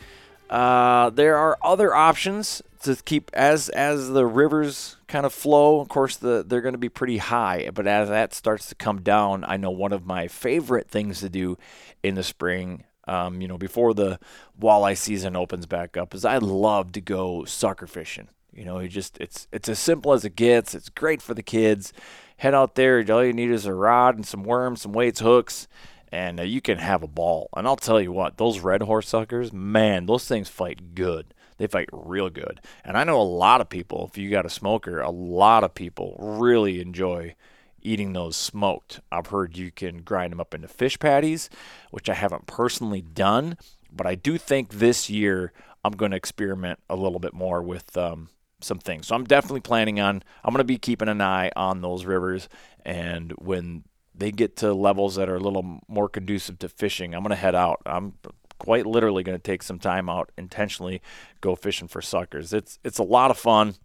Uh, 0.49 1.12
there 1.12 1.38
are 1.38 1.56
other 1.62 1.93
options 1.93 2.63
to 2.82 2.95
keep 2.95 3.29
as 3.34 3.69
as 3.69 4.10
the 4.10 4.25
rivers 4.25 4.97
kind 5.08 5.23
of 5.23 5.34
flow. 5.36 5.82
Of 5.82 5.89
course, 5.89 6.17
the, 6.17 6.43
they're 6.43 6.62
going 6.62 6.73
to 6.73 6.79
be 6.79 6.89
pretty 6.89 7.17
high, 7.19 7.69
but 7.71 7.86
as 7.86 8.10
that 8.10 8.34
starts 8.34 8.69
to 8.69 8.75
come 8.75 9.03
down, 9.03 9.45
I 9.47 9.58
know 9.58 9.69
one 9.69 9.93
of 9.93 10.03
my 10.03 10.27
favorite 10.27 10.89
things 10.89 11.19
to 11.19 11.29
do 11.29 11.60
in 12.01 12.15
the 12.15 12.23
spring. 12.23 12.86
Um, 13.08 13.39
you 13.39 13.47
know, 13.47 13.60
before 13.60 13.93
the 13.93 14.19
walleye 14.60 14.97
season 14.97 15.36
opens 15.36 15.67
back 15.67 15.95
up, 15.95 16.15
is 16.15 16.25
I 16.25 16.39
love 16.39 16.93
to 16.93 17.01
go 17.01 17.45
sucker 17.45 17.86
fishing. 17.86 18.29
You 18.55 18.65
know, 18.65 18.79
you 18.79 18.87
just 18.87 19.17
it's 19.19 19.47
it's 19.51 19.69
as 19.69 19.79
simple 19.79 20.13
as 20.13 20.25
it 20.25 20.35
gets. 20.35 20.75
It's 20.75 20.89
great 20.89 21.21
for 21.21 21.33
the 21.33 21.43
kids. 21.43 21.93
Head 22.37 22.53
out 22.53 22.75
there. 22.75 23.03
All 23.11 23.23
you 23.23 23.33
need 23.33 23.51
is 23.51 23.65
a 23.65 23.73
rod 23.73 24.15
and 24.15 24.25
some 24.25 24.43
worms, 24.43 24.81
some 24.81 24.93
weights, 24.93 25.19
hooks, 25.19 25.67
and 26.11 26.39
uh, 26.39 26.43
you 26.43 26.61
can 26.61 26.77
have 26.77 27.03
a 27.03 27.07
ball. 27.07 27.49
And 27.55 27.67
I'll 27.67 27.75
tell 27.75 28.01
you 28.01 28.11
what, 28.11 28.37
those 28.37 28.59
red 28.59 28.81
horse 28.83 29.07
suckers, 29.07 29.51
man, 29.53 30.05
those 30.05 30.27
things 30.27 30.49
fight 30.49 30.95
good. 30.95 31.33
They 31.57 31.67
fight 31.67 31.89
real 31.91 32.29
good. 32.29 32.61
And 32.83 32.97
I 32.97 33.03
know 33.03 33.21
a 33.21 33.23
lot 33.23 33.61
of 33.61 33.69
people, 33.69 34.09
if 34.11 34.17
you 34.17 34.29
got 34.29 34.45
a 34.45 34.49
smoker, 34.49 34.99
a 34.99 35.09
lot 35.09 35.63
of 35.63 35.75
people 35.75 36.15
really 36.19 36.81
enjoy 36.81 37.35
eating 37.81 38.13
those 38.13 38.35
smoked. 38.35 39.01
I've 39.11 39.27
heard 39.27 39.57
you 39.57 39.71
can 39.71 40.01
grind 40.01 40.31
them 40.31 40.39
up 40.39 40.53
into 40.53 40.67
fish 40.67 40.97
patties, 40.97 41.49
which 41.91 42.09
I 42.09 42.13
haven't 42.13 42.47
personally 42.47 43.01
done, 43.01 43.57
but 43.91 44.07
I 44.07 44.15
do 44.15 44.37
think 44.37 44.73
this 44.73 45.09
year 45.09 45.51
I'm 45.83 45.93
going 45.93 46.11
to 46.11 46.17
experiment 46.17 46.79
a 46.89 46.95
little 46.95 47.19
bit 47.19 47.33
more 47.33 47.61
with 47.61 47.95
um, 47.97 48.29
some 48.63 48.80
things. 48.80 49.08
So 49.08 49.15
I'm 49.15 49.26
definitely 49.26 49.62
planning 49.62 49.99
on, 49.99 50.23
I'm 50.43 50.54
going 50.54 50.60
to 50.60 50.63
be 50.63 50.78
keeping 50.78 51.10
an 51.10 51.21
eye 51.21 51.52
on 51.56 51.82
those 51.82 52.06
rivers. 52.06 52.49
And 52.86 53.32
when 53.34 53.84
they 54.15 54.32
get 54.32 54.58
to 54.58 54.73
levels 54.73 55.15
that 55.15 55.30
are 55.30 55.36
a 55.36 55.39
little 55.39 55.80
more 55.88 56.10
conducive 56.10 56.60
to 56.60 56.69
fishing, 56.69 57.13
I'm 57.13 57.21
going 57.21 57.32
to 57.32 57.36
head 57.36 57.56
out. 57.56 57.82
I'm 57.86 58.13
quite 58.60 58.86
literally 58.86 59.23
going 59.23 59.38
to 59.38 59.41
take 59.41 59.63
some 59.63 59.80
time 59.80 60.10
out 60.10 60.32
intentionally 60.38 61.02
go 61.41 61.56
fishing 61.56 61.88
for 61.88 62.02
suckers. 62.02 62.54
It's 62.54 62.80
it's 62.84 62.97
a 62.97 63.04
lot 63.04 63.30
of 63.30 63.38
fun 63.38 63.76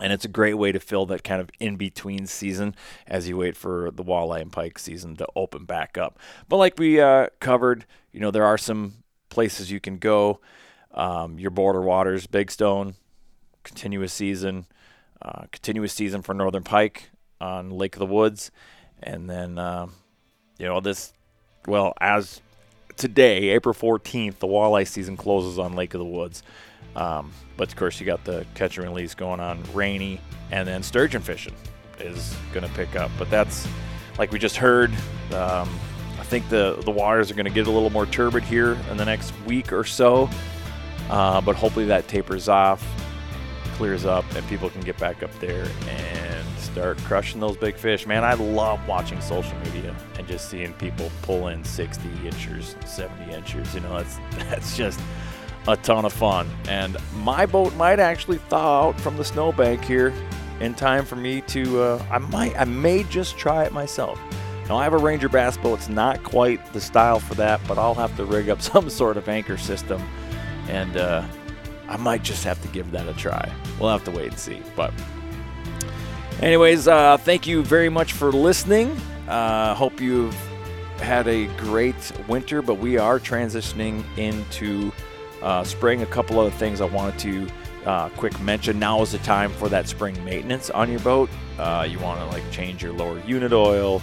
and 0.00 0.12
it's 0.12 0.24
a 0.24 0.28
great 0.28 0.54
way 0.54 0.72
to 0.72 0.80
fill 0.80 1.06
that 1.06 1.22
kind 1.22 1.40
of 1.40 1.50
in 1.60 1.76
between 1.76 2.26
season 2.26 2.74
as 3.06 3.28
you 3.28 3.36
wait 3.36 3.56
for 3.56 3.90
the 3.92 4.02
walleye 4.02 4.40
and 4.40 4.52
pike 4.52 4.78
season 4.78 5.14
to 5.16 5.26
open 5.36 5.64
back 5.64 5.96
up. 5.96 6.18
But 6.48 6.56
like 6.56 6.78
we 6.78 7.00
uh, 7.00 7.28
covered, 7.40 7.86
you 8.10 8.18
know, 8.18 8.32
there 8.32 8.44
are 8.44 8.58
some 8.58 9.04
places 9.28 9.70
you 9.70 9.78
can 9.80 9.98
go. 9.98 10.40
Um, 10.92 11.38
your 11.38 11.50
border 11.50 11.80
waters, 11.80 12.26
Big 12.26 12.50
Stone, 12.50 12.94
continuous 13.64 14.12
season, 14.12 14.66
uh, 15.20 15.44
continuous 15.50 15.92
season 15.92 16.22
for 16.22 16.34
northern 16.34 16.62
pike 16.62 17.10
on 17.40 17.70
Lake 17.70 17.96
of 17.96 18.00
the 18.00 18.06
Woods, 18.06 18.50
and 19.02 19.28
then 19.28 19.58
uh, 19.58 19.86
you 20.58 20.66
know 20.66 20.74
all 20.74 20.80
this. 20.80 21.12
Well, 21.66 21.94
as 22.00 22.40
today, 22.96 23.50
April 23.50 23.74
14th, 23.74 24.38
the 24.38 24.46
walleye 24.46 24.86
season 24.86 25.16
closes 25.16 25.58
on 25.58 25.74
Lake 25.74 25.94
of 25.94 25.98
the 25.98 26.04
Woods. 26.04 26.42
Um, 26.94 27.32
but 27.56 27.68
of 27.68 27.76
course, 27.76 27.98
you 27.98 28.06
got 28.06 28.24
the 28.24 28.46
catch 28.54 28.76
and 28.76 28.86
release 28.86 29.14
going 29.14 29.40
on, 29.40 29.62
rainy, 29.72 30.20
and 30.50 30.68
then 30.68 30.82
sturgeon 30.82 31.22
fishing 31.22 31.54
is 31.98 32.36
going 32.52 32.66
to 32.66 32.72
pick 32.74 32.94
up. 32.96 33.10
But 33.18 33.30
that's 33.30 33.66
like 34.18 34.30
we 34.30 34.38
just 34.38 34.56
heard. 34.56 34.90
Um, 35.32 35.68
I 36.18 36.22
think 36.26 36.48
the 36.48 36.80
the 36.84 36.90
waters 36.90 37.30
are 37.30 37.34
going 37.34 37.46
to 37.46 37.52
get 37.52 37.66
a 37.66 37.70
little 37.70 37.90
more 37.90 38.06
turbid 38.06 38.44
here 38.44 38.78
in 38.90 38.96
the 38.96 39.04
next 39.04 39.32
week 39.46 39.72
or 39.72 39.84
so. 39.84 40.28
Uh, 41.10 41.40
but 41.40 41.56
hopefully 41.56 41.84
that 41.86 42.08
tapers 42.08 42.48
off, 42.48 42.82
clears 43.74 44.04
up, 44.04 44.24
and 44.34 44.46
people 44.48 44.70
can 44.70 44.80
get 44.80 44.98
back 44.98 45.22
up 45.22 45.32
there 45.40 45.66
and 45.88 46.58
start 46.58 46.98
crushing 46.98 47.40
those 47.40 47.56
big 47.56 47.76
fish. 47.76 48.06
Man, 48.06 48.24
I 48.24 48.34
love 48.34 48.86
watching 48.88 49.20
social 49.20 49.56
media 49.58 49.94
and 50.18 50.26
just 50.26 50.50
seeing 50.50 50.72
people 50.74 51.10
pull 51.22 51.48
in 51.48 51.62
60 51.62 52.08
inches, 52.24 52.76
70 52.84 53.32
inches. 53.32 53.74
You 53.74 53.80
know, 53.80 53.98
that's 53.98 54.18
that's 54.50 54.76
just 54.76 55.00
a 55.68 55.76
ton 55.76 56.04
of 56.04 56.12
fun. 56.12 56.48
And 56.68 56.96
my 57.16 57.46
boat 57.46 57.74
might 57.76 58.00
actually 58.00 58.38
thaw 58.38 58.88
out 58.88 59.00
from 59.00 59.16
the 59.16 59.24
snowbank 59.24 59.84
here 59.84 60.12
in 60.60 60.74
time 60.74 61.04
for 61.04 61.16
me 61.16 61.40
to. 61.42 61.80
Uh, 61.82 62.06
I 62.10 62.18
might, 62.18 62.58
I 62.58 62.64
may 62.64 63.04
just 63.04 63.36
try 63.38 63.64
it 63.64 63.72
myself. 63.72 64.20
Now 64.68 64.76
I 64.76 64.84
have 64.84 64.94
a 64.94 64.98
Ranger 64.98 65.28
bass 65.28 65.56
boat. 65.56 65.78
It's 65.78 65.88
not 65.88 66.22
quite 66.22 66.72
the 66.72 66.80
style 66.80 67.20
for 67.20 67.34
that, 67.34 67.60
but 67.68 67.78
I'll 67.78 67.94
have 67.94 68.16
to 68.16 68.24
rig 68.24 68.48
up 68.48 68.62
some 68.72 68.88
sort 68.90 69.16
of 69.16 69.28
anchor 69.28 69.56
system, 69.56 70.02
and 70.68 70.96
uh, 70.96 71.24
I 71.88 71.96
might 71.96 72.22
just 72.22 72.44
have 72.44 72.60
to 72.62 72.68
give 72.68 72.90
that 72.92 73.08
a 73.08 73.14
try. 73.14 73.52
We'll 73.78 73.90
have 73.90 74.04
to 74.04 74.10
wait 74.10 74.28
and 74.28 74.38
see. 74.38 74.62
But, 74.74 74.92
anyways, 76.40 76.88
uh, 76.88 77.16
thank 77.18 77.46
you 77.46 77.62
very 77.62 77.88
much 77.88 78.12
for 78.12 78.32
listening. 78.32 78.96
Uh, 79.28 79.74
hope 79.74 80.00
you've 80.00 80.36
had 80.98 81.26
a 81.28 81.46
great 81.56 82.12
winter, 82.28 82.62
but 82.62 82.74
we 82.74 82.98
are 82.98 83.18
transitioning 83.18 84.04
into 84.16 84.92
uh, 85.42 85.64
spring. 85.64 86.02
A 86.02 86.06
couple 86.06 86.38
other 86.40 86.50
things 86.50 86.80
I 86.80 86.86
wanted 86.86 87.18
to 87.20 87.48
uh, 87.86 88.08
quick 88.10 88.38
mention. 88.40 88.78
Now 88.78 89.02
is 89.02 89.12
the 89.12 89.18
time 89.18 89.50
for 89.52 89.68
that 89.68 89.88
spring 89.88 90.22
maintenance 90.24 90.70
on 90.70 90.90
your 90.90 91.00
boat. 91.00 91.28
Uh, 91.58 91.86
you 91.88 91.98
want 91.98 92.18
to 92.20 92.26
like 92.26 92.48
change 92.50 92.82
your 92.82 92.92
lower 92.92 93.20
unit 93.20 93.52
oil, 93.52 94.02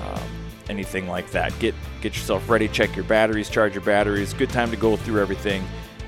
um, 0.00 0.22
anything 0.68 1.08
like 1.08 1.30
that. 1.32 1.56
Get 1.58 1.74
get 2.00 2.14
yourself 2.14 2.48
ready. 2.48 2.68
Check 2.68 2.94
your 2.94 3.04
batteries. 3.04 3.50
Charge 3.50 3.74
your 3.74 3.84
batteries. 3.84 4.32
Good 4.34 4.50
time 4.50 4.70
to 4.70 4.76
go 4.76 4.96
through 4.96 5.20
everything. 5.20 5.64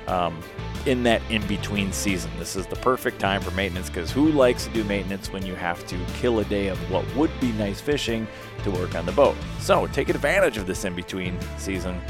Um, 0.07 0.41
in 0.87 1.03
that 1.05 1.23
in 1.31 1.47
between 1.47 1.93
season. 1.93 2.31
This 2.39 2.57
is 2.57 2.67
the 2.67 2.77
perfect 2.77 3.19
time 3.19 3.41
for 3.41 3.51
maintenance 3.53 3.89
because 3.89 4.11
who 4.11 4.31
likes 4.31 4.65
to 4.67 4.71
do 4.73 4.85
maintenance 4.85 5.33
when 5.33 5.45
you 5.45 5.55
have 5.55 5.87
to 5.87 5.99
kill 6.15 6.41
a 6.41 6.45
day 6.45 6.69
of 6.69 6.79
what 6.91 7.05
would 7.15 7.31
be 7.41 7.53
nice 7.53 7.81
fishing 7.81 8.27
to 8.63 8.71
work 8.71 8.95
on 8.95 9.07
the 9.07 9.13
boat? 9.13 9.37
So 9.61 9.87
take 9.89 10.09
advantage 10.09 10.57
of 10.57 10.67
this 10.67 10.85
in 10.85 10.95
between 10.95 11.39
season 11.59 12.01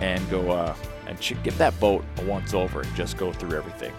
and 0.00 0.28
go 0.30 0.50
uh, 0.50 0.74
and 1.06 1.18
get 1.42 1.56
that 1.58 1.78
boat 1.78 2.04
a 2.18 2.24
once 2.24 2.54
over 2.54 2.80
and 2.80 2.94
just 2.94 3.16
go 3.16 3.32
through 3.32 3.56
everything. 3.56 3.92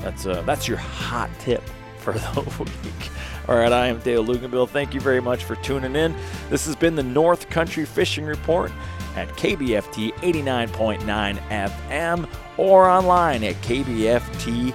That's 0.00 0.26
uh, 0.26 0.42
that's 0.42 0.68
your 0.68 0.78
hot 0.78 1.30
tip 1.40 1.62
for 1.98 2.12
the 2.34 2.40
week. 2.58 3.10
All 3.48 3.56
right, 3.56 3.72
I 3.72 3.86
am 3.86 4.00
Dale 4.00 4.24
Luganbill. 4.24 4.68
Thank 4.68 4.92
you 4.92 5.00
very 5.00 5.20
much 5.20 5.44
for 5.44 5.54
tuning 5.56 5.94
in. 5.94 6.14
This 6.50 6.66
has 6.66 6.74
been 6.74 6.96
the 6.96 7.02
North 7.02 7.48
Country 7.48 7.84
Fishing 7.84 8.24
Report 8.24 8.72
at 9.14 9.28
KBFT 9.30 10.12
89.9 10.14 11.38
FM 11.48 12.28
or 12.56 12.88
online 12.88 13.44
at 13.44 13.54
kbft.org. 13.56 14.72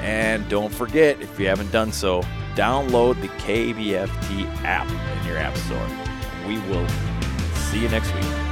And 0.00 0.48
don't 0.48 0.72
forget, 0.72 1.20
if 1.22 1.40
you 1.40 1.46
haven't 1.46 1.72
done 1.72 1.90
so, 1.90 2.22
download 2.54 3.20
the 3.22 3.28
KBFT 3.28 4.46
app 4.64 4.88
in 4.90 5.26
your 5.26 5.38
app 5.38 5.56
store. 5.56 5.88
We 6.46 6.58
will 6.70 6.86
see 7.54 7.80
you 7.80 7.88
next 7.88 8.14
week. 8.14 8.47